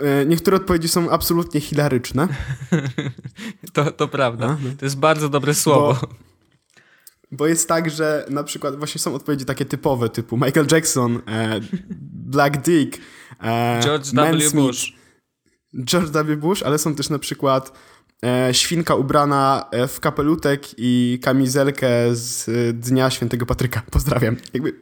[0.03, 2.29] E, niektóre odpowiedzi są absolutnie hilaryczne.
[3.73, 4.47] to, to prawda.
[4.47, 4.71] A, no.
[4.79, 5.99] To jest bardzo dobre słowo.
[6.01, 6.09] Bo,
[7.33, 11.61] bo, jest tak, że na przykład właśnie są odpowiedzi takie typowe, typu Michael Jackson, e,
[12.13, 13.01] Black Dick,
[13.43, 14.53] e, George W.
[14.55, 14.93] Bush.
[15.85, 16.37] George W.
[16.37, 17.73] Bush, ale są też na przykład
[18.25, 22.47] e, świnka ubrana e, w kapelutek i kamizelkę z
[22.81, 23.83] Dnia Świętego Patryka.
[23.91, 24.37] Pozdrawiam.
[24.55, 24.82] Jakby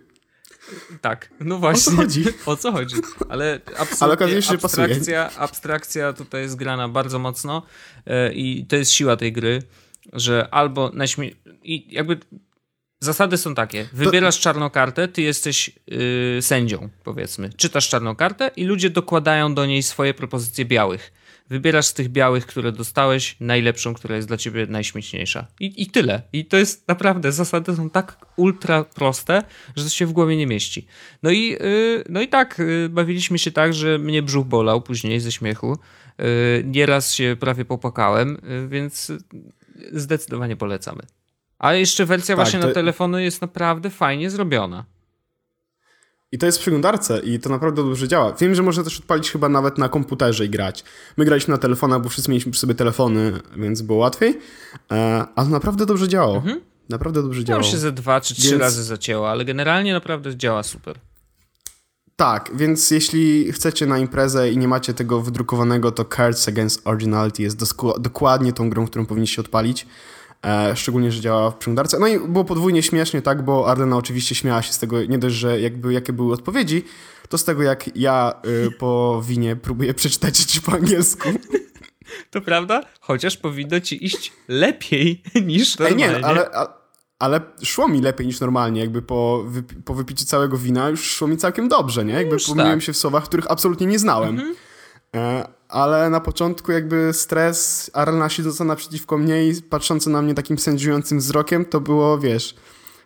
[1.01, 1.93] tak, no właśnie.
[1.93, 2.25] O co chodzi?
[2.47, 2.97] O co chodzi?
[3.29, 3.61] Ale
[4.01, 7.63] Ale się, abstrakcja, abstrakcja tutaj jest grana bardzo mocno
[8.07, 9.63] e, i to jest siła tej gry,
[10.13, 11.31] że albo naśmie...
[11.63, 12.19] i jakby
[13.01, 13.89] zasady są takie.
[13.93, 14.43] Wybierasz to...
[14.43, 17.51] czarną kartę, ty jesteś yy, sędzią, powiedzmy.
[17.57, 21.13] Czytasz czarną kartę i ludzie dokładają do niej swoje propozycje białych.
[21.51, 25.47] Wybierasz z tych białych, które dostałeś, najlepszą, która jest dla ciebie najśmieszniejsza.
[25.61, 26.23] I, I tyle.
[26.33, 29.43] I to jest naprawdę, zasady są tak ultra proste,
[29.77, 30.87] że to się w głowie nie mieści.
[31.23, 35.21] No i, yy, no i tak, yy, bawiliśmy się tak, że mnie brzuch bolał później
[35.21, 35.79] ze śmiechu.
[36.19, 36.25] Yy,
[36.65, 39.13] nieraz się prawie popłakałem, yy, więc
[39.93, 41.03] zdecydowanie polecamy.
[41.59, 42.69] A jeszcze wersja tak, właśnie to...
[42.69, 44.85] na telefony jest naprawdę fajnie zrobiona.
[46.33, 48.33] I to jest w przeglądarce i to naprawdę dobrze działa.
[48.33, 50.85] Wiem, że można też odpalić chyba nawet na komputerze i grać.
[51.17, 54.39] My graliśmy na telefonach, bo wszyscy mieliśmy przy sobie telefony, więc było łatwiej,
[54.93, 56.37] e, ale naprawdę dobrze działało.
[56.37, 56.61] Mhm.
[56.89, 57.65] Naprawdę dobrze działało.
[57.65, 58.61] Tam się ze dwa czy trzy więc...
[58.61, 60.97] razy zacięło, ale generalnie naprawdę działa super.
[62.17, 67.43] Tak, więc jeśli chcecie na imprezę i nie macie tego wydrukowanego, to Cards Against Originality
[67.43, 67.59] jest
[68.01, 69.87] dokładnie tą grą, którą powinniście odpalić.
[70.47, 71.99] E, szczególnie, że działa w przeglądarce.
[71.99, 75.37] No i było podwójnie śmiesznie, tak, bo Ardena oczywiście śmiała się z tego, nie dość,
[75.37, 76.85] że jakby jakie były odpowiedzi,
[77.29, 78.33] to z tego, jak ja
[78.67, 81.29] y, po winie próbuję przeczytać ci po angielsku.
[82.31, 82.83] To prawda?
[83.01, 86.07] Chociaż powinno ci iść lepiej niż normalnie.
[86.07, 86.51] Ej, nie, ale,
[87.19, 91.29] ale szło mi lepiej niż normalnie, jakby po, wypi po wypiciu całego wina już szło
[91.29, 92.13] mi całkiem dobrze, nie?
[92.15, 92.87] Jakby pomyliłem tak.
[92.87, 94.31] się w słowach, których absolutnie nie znałem.
[94.31, 94.55] Mhm.
[95.17, 100.59] E, ale na początku jakby stres Arlena siedząca naprzeciwko mnie i patrząca na mnie takim
[100.59, 102.55] sędziującym wzrokiem, to było, wiesz,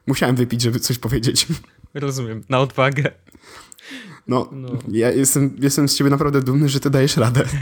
[0.06, 1.46] musiałem wypić, żeby coś powiedzieć.
[1.94, 3.10] Rozumiem, na odwagę.
[4.26, 4.68] No, no.
[4.88, 7.44] ja jestem, jestem z ciebie naprawdę dumny, że ty dajesz radę.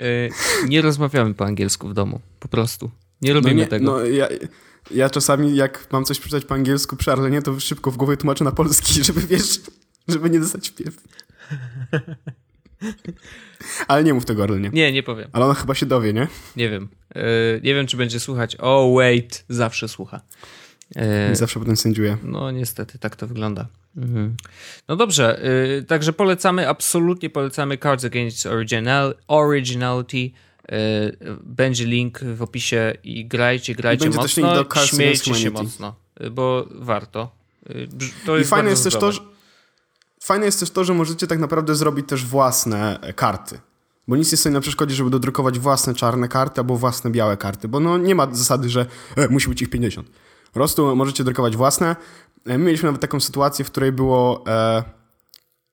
[0.00, 0.28] E,
[0.68, 2.90] nie rozmawiamy po angielsku w domu, po prostu.
[3.22, 3.84] Nie robimy no nie, tego.
[3.84, 4.28] No ja,
[4.90, 8.44] ja czasami jak mam coś przeczytać po angielsku przy Arlenie, to szybko w głowie tłumaczę
[8.44, 9.60] na polski, żeby wiesz,
[10.08, 10.94] żeby nie dostać wpiew.
[13.88, 14.70] Ale nie mów tego Arlenie.
[14.72, 15.28] Nie, nie powiem.
[15.32, 16.28] Ale ona chyba się dowie, nie?
[16.56, 16.88] Nie wiem.
[17.14, 17.22] Yy,
[17.64, 18.56] nie wiem, czy będzie słuchać.
[18.56, 19.44] Oh, wait.
[19.48, 20.20] Zawsze słucha.
[20.96, 22.16] Yy, zawsze potem sędziuje.
[22.22, 23.66] No niestety, tak to wygląda.
[23.96, 24.36] Mhm.
[24.88, 25.40] No dobrze,
[25.76, 30.30] yy, także polecamy, absolutnie polecamy Cards Against Original, Originality.
[31.42, 35.94] będzie link w opisie i grajcie, grajcie I mocno, śmiejcie się mocno,
[36.30, 37.30] bo warto.
[38.26, 39.20] To I fajne jest też to, że
[40.28, 43.60] Fajne jest też to, że możecie tak naprawdę zrobić też własne e, karty.
[44.08, 47.68] Bo nic nie stoi na przeszkodzie, żeby dodrukować własne czarne karty albo własne białe karty,
[47.68, 50.08] bo no nie ma zasady, że e, musi być ich 50.
[50.46, 51.96] Po prostu możecie drukować własne.
[52.46, 54.82] E, my mieliśmy nawet taką sytuację, w której było e,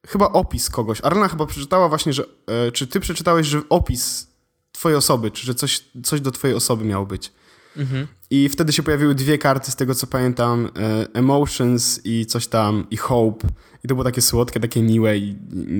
[0.07, 1.01] chyba opis kogoś.
[1.01, 4.27] Arlena chyba przeczytała właśnie, że e, czy ty przeczytałeś, że opis
[4.71, 7.31] twojej osoby, czy że coś, coś do twojej osoby miało być.
[7.77, 8.07] Mhm.
[8.29, 12.87] I wtedy się pojawiły dwie karty, z tego co pamiętam, e, Emotions i coś tam,
[12.91, 13.47] i Hope.
[13.85, 15.35] I to było takie słodkie, takie miłe i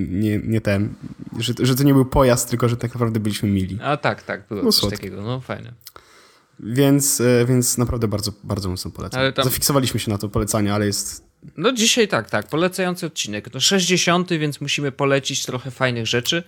[0.08, 0.94] nie, nie ten,
[1.38, 3.78] że, że to nie był pojazd, tylko że tak naprawdę byliśmy mili.
[3.82, 4.96] A tak, tak, było, było coś słodkie.
[4.96, 5.72] takiego, no fajne.
[6.60, 9.32] Więc, e, więc naprawdę bardzo, bardzo mocno polecam.
[9.32, 9.44] Tam...
[9.44, 11.24] Zafiksowaliśmy się na to polecanie, ale jest...
[11.56, 13.50] No dzisiaj tak, tak, polecający odcinek.
[13.50, 16.42] To 60, więc musimy polecić trochę fajnych rzeczy,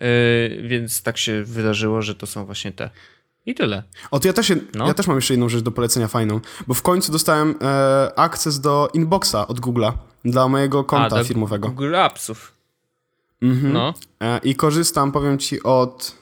[0.00, 2.90] yy, więc tak się wydarzyło, że to są właśnie te.
[3.46, 3.82] I tyle.
[4.10, 4.86] O, to ja też, no.
[4.86, 8.60] ja też mam jeszcze jedną rzecz do polecenia fajną, bo w końcu dostałem e, akces
[8.60, 9.92] do Inboxa od Google'a
[10.24, 11.68] dla mojego konta A, firmowego.
[11.68, 12.52] Google Appsów.
[13.42, 13.72] Mhm.
[13.72, 13.94] No.
[14.20, 16.14] E, I korzystam, powiem ci, od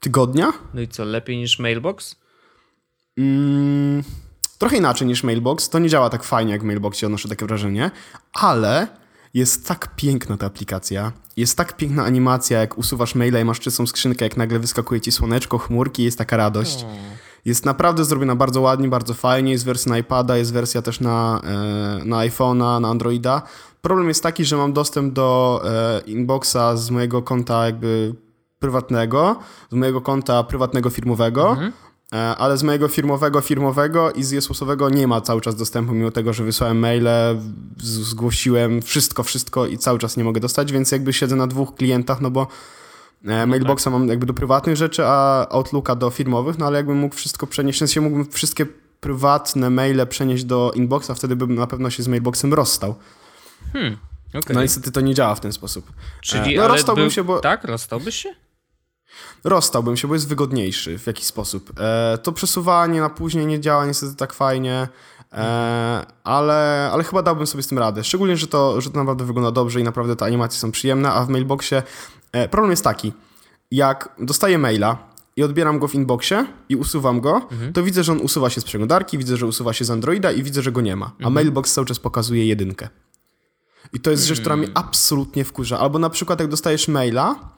[0.00, 0.52] tygodnia.
[0.74, 2.16] No i co, lepiej niż Mailbox?
[3.18, 4.02] Mm,
[4.58, 5.68] trochę inaczej niż Mailbox.
[5.68, 7.90] To nie działa tak fajnie jak w Mailboxie, odnoszę takie wrażenie,
[8.32, 8.86] ale
[9.34, 11.12] jest tak piękna ta aplikacja.
[11.36, 15.12] Jest tak piękna animacja, jak usuwasz maila i masz czystą skrzynkę, jak nagle wyskakuje ci
[15.12, 16.84] słoneczko, chmurki, jest taka radość.
[17.44, 19.52] Jest naprawdę zrobiona bardzo ładnie, bardzo fajnie.
[19.52, 23.42] Jest wersja na iPada, jest wersja też na, e, na iPhone'a, na Androida.
[23.82, 28.14] Problem jest taki, że mam dostęp do e, inboxa z mojego konta jakby
[28.58, 29.36] prywatnego,
[29.70, 31.72] z mojego konta prywatnego firmowego, mhm.
[32.12, 36.10] E, ale z mojego firmowego firmowego i z Jesusowego nie ma cały czas dostępu, mimo
[36.10, 37.08] tego, że wysłałem maile,
[37.78, 42.20] zgłosiłem wszystko, wszystko i cały czas nie mogę dostać, więc jakby siedzę na dwóch klientach,
[42.20, 42.46] no bo
[43.22, 43.92] Mailboxa tak.
[43.92, 47.78] mam jakby do prywatnych rzeczy, a Outlooka do firmowych, no ale jakbym mógł wszystko przenieść,
[47.78, 48.66] w sensie mógłbym wszystkie
[49.00, 52.94] prywatne maile przenieść do inboxa, wtedy bym na pewno się z Mailboxem rozstał.
[53.72, 53.96] Hmm,
[54.34, 54.54] okay.
[54.54, 55.92] No niestety to nie działa w ten sposób.
[56.20, 57.10] Czyli e, no, rozstałbym był...
[57.10, 57.40] się, bo...
[57.40, 58.34] Tak, rozstałbyś się?
[59.44, 61.72] Rozstałbym się, bo jest wygodniejszy w jakiś sposób.
[61.80, 64.88] E, to przesuwanie na później nie działa niestety tak fajnie,
[65.32, 68.04] e, ale, ale chyba dałbym sobie z tym radę.
[68.04, 71.24] Szczególnie, że to, że to naprawdę wygląda dobrze i naprawdę te animacje są przyjemne, a
[71.24, 71.82] w mailboxie e,
[72.50, 73.12] problem jest taki,
[73.70, 77.72] jak dostaję maila i odbieram go w inboxie i usuwam go, mhm.
[77.72, 80.42] to widzę, że on usuwa się z przeglądarki, widzę, że usuwa się z Androida i
[80.42, 81.06] widzę, że go nie ma.
[81.06, 81.32] A mhm.
[81.32, 82.88] mailbox cały czas pokazuje jedynkę.
[83.92, 84.86] I to jest rzecz, która mnie hmm.
[84.86, 85.78] absolutnie wkurza.
[85.78, 87.52] Albo na przykład jak dostajesz maila,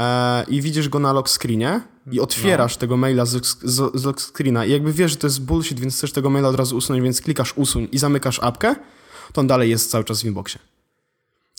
[0.00, 1.80] e, i widzisz go na lock screenie
[2.12, 2.22] i no.
[2.22, 2.80] otwierasz no.
[2.80, 5.96] tego maila z, z, z lock screena i jakby wiesz, że to jest bullshit, więc
[5.96, 8.76] chcesz tego maila od razu usunąć, więc klikasz usuń i zamykasz apkę,
[9.32, 10.58] to on dalej jest cały czas w inboxie.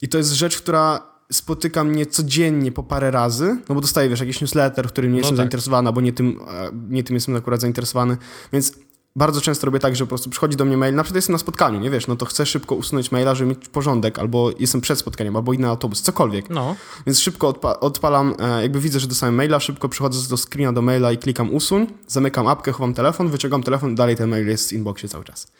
[0.01, 4.19] I to jest rzecz, która spotyka mnie codziennie po parę razy, no bo dostaję, wiesz,
[4.19, 5.43] jakiś newsletter, w którym nie no jestem tak.
[5.43, 8.17] zainteresowany, bo nie tym, e, nie tym jestem akurat zainteresowany,
[8.53, 8.73] więc
[9.15, 11.39] bardzo często robię tak, że po prostu przychodzi do mnie mail, na przykład jestem na
[11.39, 14.99] spotkaniu, nie wiesz, no to chcę szybko usunąć maila, żeby mieć porządek, albo jestem przed
[14.99, 16.49] spotkaniem, albo inny autobus, cokolwiek.
[16.49, 16.75] No.
[17.05, 20.81] Więc szybko odpa odpalam, e, jakby widzę, że dostałem maila, szybko przychodzę do screena do
[20.81, 24.73] maila i klikam usuń, zamykam apkę, chowam telefon, wyciągam telefon, dalej ten mail jest w
[24.73, 25.51] inboxie cały czas.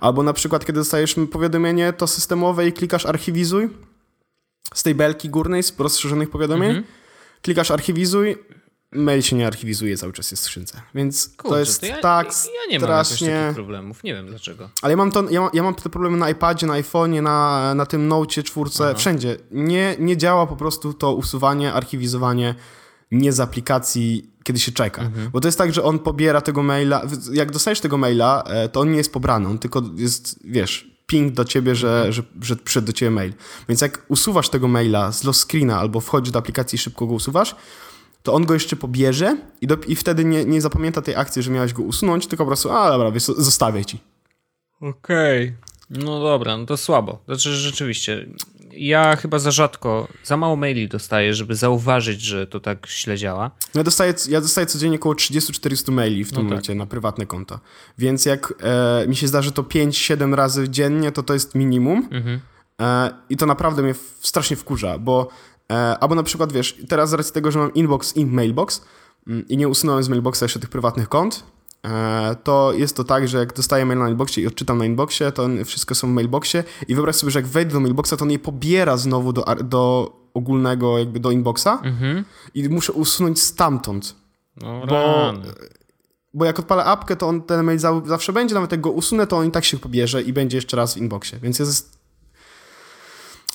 [0.00, 3.68] Albo na przykład, kiedy dostajesz powiadomienie to systemowe i klikasz archiwizuj
[4.74, 6.86] z tej belki górnej, z rozszerzonych powiadomień, mhm.
[7.42, 8.36] klikasz archiwizuj,
[8.92, 10.82] mail się nie archiwizuje, cały czas jest w skrzynce.
[10.94, 13.30] Więc Kurczę, to jest to ja, tak ja nie strasznie...
[13.30, 14.70] mam takich problemów, nie wiem dlaczego.
[14.82, 17.74] Ale ja mam, to, ja, mam, ja mam te problemy na iPadzie, na iPhone'ie, na,
[17.74, 18.94] na tym Note czwórce, Aha.
[18.94, 19.36] wszędzie.
[19.50, 22.54] Nie, nie działa po prostu to usuwanie, archiwizowanie
[23.10, 25.02] nie z aplikacji, kiedy się czeka.
[25.02, 25.30] Mhm.
[25.30, 27.02] Bo to jest tak, że on pobiera tego maila,
[27.32, 31.32] jak dostajesz tego maila, e, to on nie jest pobrany, on tylko jest, wiesz, ping
[31.32, 33.32] do ciebie, że, że, że przyszedł do ciebie mail.
[33.68, 37.14] Więc jak usuwasz tego maila z lost screena albo wchodzisz do aplikacji i szybko go
[37.14, 37.56] usuwasz,
[38.22, 41.50] to on go jeszcze pobierze i, do, i wtedy nie, nie zapamięta tej akcji, że
[41.50, 43.98] miałeś go usunąć, tylko po prostu, a dobra, wiesz, zostawię ci.
[44.80, 45.44] Okej.
[45.44, 45.56] Okay.
[45.90, 47.22] No dobra, no to słabo.
[47.24, 48.26] Znaczy rzeczywiście,
[48.76, 53.50] ja chyba za rzadko, za mało maili dostaję, żeby zauważyć, że to tak źle działa.
[53.74, 56.50] Ja dostaję, ja dostaję codziennie około 30-400 maili w tym no tak.
[56.50, 57.60] momencie na prywatne konto.
[57.98, 62.08] Więc jak e, mi się zdarzy to 5-7 razy dziennie, to to jest minimum.
[62.10, 62.40] Mhm.
[62.80, 65.28] E, I to naprawdę mnie strasznie wkurza, bo
[65.72, 68.84] E, albo na przykład, wiesz, teraz z racji tego, że mam inbox i mailbox
[69.26, 71.44] mm, i nie usunąłem z mailboxa jeszcze tych prywatnych kont,
[72.44, 75.48] to jest to tak, że jak dostaję mail na mailboxie i odczytam na inboxie, to
[75.64, 78.38] wszystko są w mailboxie i wyobraź sobie, że jak wejdę do mailboxa, to on je
[78.38, 82.24] pobiera znowu do, do ogólnego, jakby do inboxa mhm.
[82.54, 84.16] i muszę usunąć stamtąd.
[84.56, 85.32] No, bo,
[86.34, 89.36] bo jak odpalę apkę, to on ten mail zawsze będzie, nawet jak go usunę, to
[89.36, 92.02] on i tak się pobierze i będzie jeszcze raz w inboxie, więc jest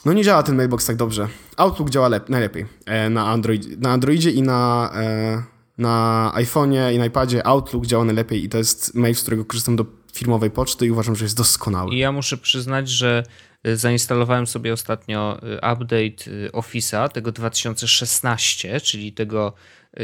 [0.05, 1.27] no nie działa ten mailbox tak dobrze.
[1.57, 5.43] Outlook działa najlepiej e, na, Android, na Androidzie i na, e,
[5.77, 7.47] na iPhone'ie i na iPadzie.
[7.47, 11.15] Outlook działa najlepiej i to jest mail, z którego korzystam do firmowej poczty i uważam,
[11.15, 11.95] że jest doskonały.
[11.95, 13.23] I ja muszę przyznać, że
[13.63, 19.53] e, zainstalowałem sobie ostatnio update Office'a tego 2016, czyli tego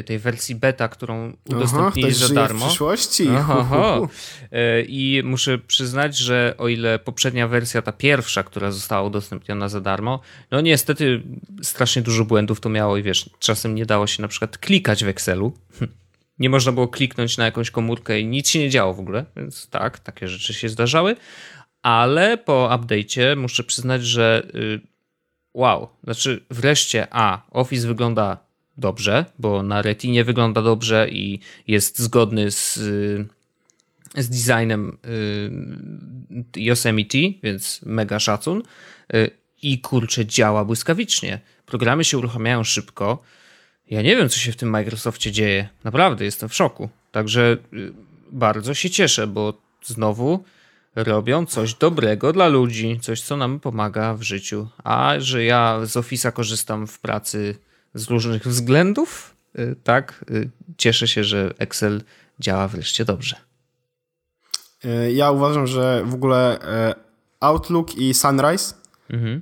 [0.05, 2.65] tej wersji beta, którą udostępnili Aha, za darmo.
[2.65, 3.27] w przyszłości.
[4.51, 9.81] E, I muszę przyznać, że o ile poprzednia wersja, ta pierwsza, która została udostępniona za
[9.81, 10.19] darmo,
[10.51, 11.23] no niestety
[11.61, 15.07] strasznie dużo błędów to miało i wiesz, czasem nie dało się na przykład klikać w
[15.07, 15.53] Excelu.
[16.39, 19.69] Nie można było kliknąć na jakąś komórkę i nic się nie działo w ogóle, więc
[19.69, 21.15] tak, takie rzeczy się zdarzały.
[21.81, 24.81] Ale po update'cie muszę przyznać, że y,
[25.53, 28.37] wow, znaczy wreszcie A, Office wygląda
[28.77, 32.75] dobrze, bo na Retinie wygląda dobrze i jest zgodny z,
[34.17, 34.97] z designem
[36.55, 38.63] y, Yosemite, więc mega szacun.
[39.13, 41.39] Y, I kurczę, działa błyskawicznie.
[41.65, 43.23] Programy się uruchamiają szybko.
[43.89, 45.69] Ja nie wiem, co się w tym Microsoftie dzieje.
[45.83, 46.89] Naprawdę jestem w szoku.
[47.11, 47.93] Także y,
[48.31, 50.43] bardzo się cieszę, bo znowu
[50.95, 54.67] robią coś dobrego dla ludzi, coś, co nam pomaga w życiu.
[54.83, 57.55] A że ja z Office'a korzystam w pracy
[57.93, 62.03] z różnych względów, y, tak, y, cieszę się, że Excel
[62.39, 63.35] działa wreszcie dobrze.
[64.83, 66.59] E, ja uważam, że w ogóle
[67.39, 68.73] Outlook i Sunrise
[69.09, 69.41] mhm.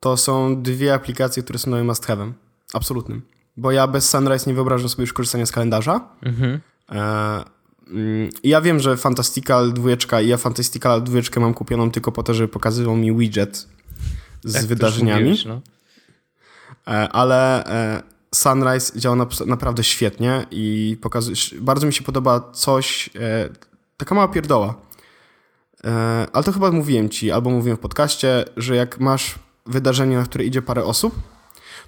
[0.00, 2.32] to są dwie aplikacje, które są moim must have'em.
[2.72, 3.22] Absolutnym.
[3.56, 6.08] Bo ja bez Sunrise nie wyobrażam sobie już korzystania z kalendarza.
[6.22, 6.60] Mhm.
[7.90, 12.34] Mm, ja wiem, że Fantastical 2 i ja Fantastical 2 mam kupioną tylko po to,
[12.34, 13.68] żeby pokazywał mi widget
[14.44, 15.20] z tak, wydarzeniami.
[15.20, 15.60] Mówiłeś, no.
[17.12, 17.64] Ale
[18.34, 19.16] Sunrise działa
[19.46, 23.10] naprawdę świetnie i pokazuje, bardzo mi się podoba coś,
[23.96, 24.74] taka mała pierdoła.
[25.84, 29.34] E, ale to chyba mówiłem ci, albo mówiłem w podcaście, że jak masz
[29.66, 31.14] wydarzenie, na które idzie parę osób,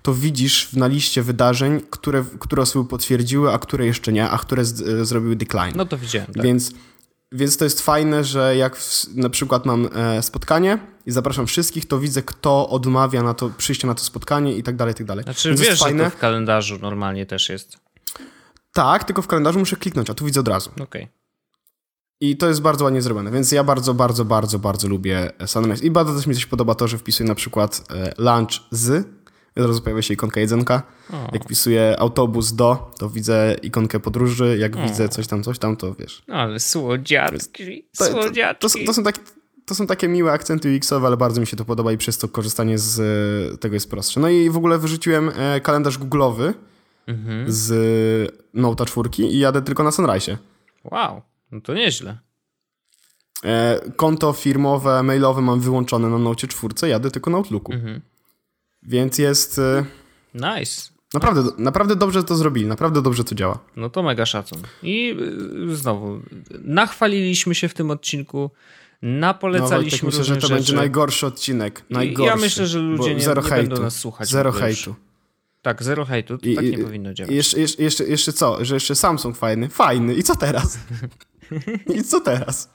[0.03, 4.65] to widzisz na liście wydarzeń, które, które osoby potwierdziły, a które jeszcze nie, a które
[4.65, 5.73] z, e, zrobiły decline.
[5.77, 6.33] No to widziałem.
[6.33, 6.43] Tak.
[6.43, 6.71] Więc,
[7.33, 11.89] więc to jest fajne, że jak w, na przykład mam e, spotkanie i zapraszam wszystkich,
[11.89, 15.07] to widzę, kto odmawia na to przyjście na to spotkanie i tak dalej, i tak
[15.07, 15.25] dalej.
[15.25, 16.05] Znaczy więc wiesz, fajne.
[16.05, 17.79] że to w kalendarzu normalnie też jest.
[18.73, 20.71] Tak, tylko w kalendarzu muszę kliknąć, a tu widzę od razu.
[20.71, 20.85] Okej.
[20.85, 21.09] Okay.
[22.21, 25.85] I to jest bardzo ładnie zrobione, więc ja bardzo, bardzo, bardzo, bardzo lubię Sunrise.
[25.87, 29.07] I bardzo też mi się podoba to, że wpisuję na przykład e, lunch z,
[29.57, 30.83] od razu pojawia się ikonka jedzonka.
[31.13, 31.31] O.
[31.33, 34.57] Jak wpisuję autobus do, to widzę ikonkę podróży.
[34.59, 34.83] Jak o.
[34.83, 36.23] widzę coś tam, coś tam, to wiesz.
[36.29, 38.61] Ale słodziatki, to, słodziatki.
[38.61, 39.21] To, to, to, są takie,
[39.67, 42.29] to są takie miłe akcenty UX-owe, ale bardzo mi się to podoba i przez to
[42.29, 43.01] korzystanie z
[43.55, 44.21] e, tego jest prostsze.
[44.21, 46.53] No i w ogóle wyrzuciłem e, kalendarz google'owy
[47.07, 47.53] mhm.
[47.53, 47.73] z
[48.55, 50.39] Note'a 4 i jadę tylko na Sunrise.
[50.85, 51.23] Wow.
[51.53, 52.19] No to nieźle.
[53.45, 57.73] E, konto firmowe, mailowe mam wyłączone na Nocie 4, jadę tylko na Outlooku.
[57.73, 58.01] Mhm.
[58.87, 59.59] Więc jest...
[59.59, 59.85] E,
[60.35, 60.97] nice.
[61.15, 63.59] Naprawdę, naprawdę dobrze to zrobili, naprawdę dobrze to działa.
[63.77, 64.63] No to mega szacun.
[64.83, 65.17] I
[65.71, 66.21] y, znowu,
[66.65, 68.51] nachwaliliśmy się w tym odcinku,
[69.03, 70.55] napolecaliśmy no, myślę, że to rzeczy.
[70.55, 71.83] będzie najgorszy odcinek.
[71.91, 72.31] Najgorszy.
[72.31, 74.29] Ja myślę, że ludzie nie, nie będą nas słuchać.
[74.29, 74.95] Zero hejtu.
[75.63, 76.39] Tak, zero hejtu.
[76.39, 77.35] To I, tak nie powinno działać.
[77.35, 78.65] Jeszcze, jeszcze, jeszcze co?
[78.65, 79.69] Że jeszcze Samsung fajny?
[79.69, 80.15] Fajny.
[80.15, 80.79] I co teraz?
[81.97, 82.73] I co teraz?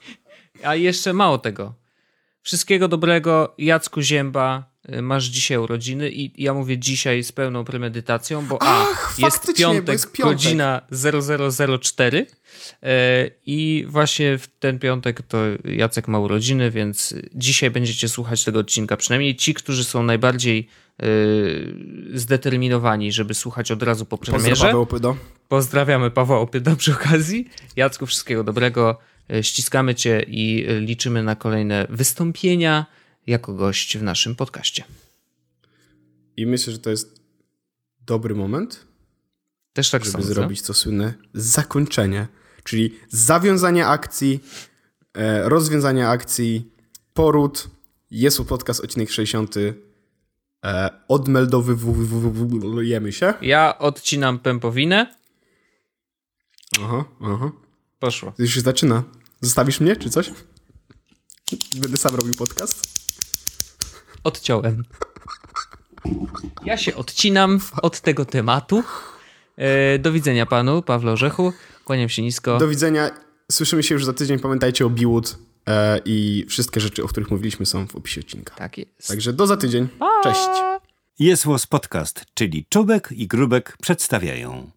[0.64, 1.74] A jeszcze mało tego.
[2.42, 4.71] Wszystkiego dobrego, Jacku Zięba.
[4.88, 9.56] Y, masz dzisiaj urodziny i ja mówię dzisiaj z pełną premedytacją, bo Ach, a, jest
[9.56, 10.82] piątek, jest piątek, godzina
[11.80, 12.86] 0004 y,
[13.46, 18.96] i właśnie w ten piątek to Jacek ma urodziny, więc dzisiaj będziecie słuchać tego odcinka.
[18.96, 20.68] Przynajmniej ci, którzy są najbardziej
[21.02, 21.74] y,
[22.14, 24.48] zdeterminowani, żeby słuchać od razu po premierze.
[24.48, 25.16] Pozdrawiamy Paweł Opydo.
[25.48, 27.48] Pozdrawiamy Paweł Opydo przy okazji.
[27.76, 28.98] Jacku, wszystkiego dobrego.
[29.42, 32.86] Ściskamy cię i liczymy na kolejne wystąpienia
[33.26, 34.84] jako gość w naszym podcaście.
[36.36, 37.20] I myślę, że to jest
[38.00, 38.86] dobry moment,
[39.72, 40.34] też tak żeby sądzę.
[40.34, 42.28] zrobić to słynne zakończenie,
[42.64, 44.40] czyli zawiązanie akcji,
[45.14, 46.72] e, rozwiązanie akcji,
[47.14, 47.68] poród,
[48.10, 49.54] jest podcast odcinek 60.
[50.64, 53.34] E, odmeldowujemy się.
[53.42, 55.14] Ja odcinam pępowinę.
[56.80, 57.52] Aha, aha.
[57.98, 58.32] Poszło.
[58.38, 59.02] Już się zaczyna.
[59.40, 60.30] Zostawisz mnie, czy coś?
[61.76, 63.01] Będę sam robił podcast
[64.24, 64.84] odciąłem.
[66.64, 68.82] Ja się odcinam od tego tematu.
[69.56, 71.52] E, do widzenia panu, Pawle Orzechu.
[71.84, 72.58] Kłaniam się nisko.
[72.58, 73.10] Do widzenia.
[73.52, 74.38] Słyszymy się już za tydzień.
[74.38, 78.54] Pamiętajcie o Biwood e, i wszystkie rzeczy, o których mówiliśmy są w opisie odcinka.
[78.54, 79.08] Tak jest.
[79.08, 79.88] Także do za tydzień.
[80.22, 80.48] Cześć.
[81.18, 84.70] Jest Podcast, czyli Czubek i Grubek przedstawiają.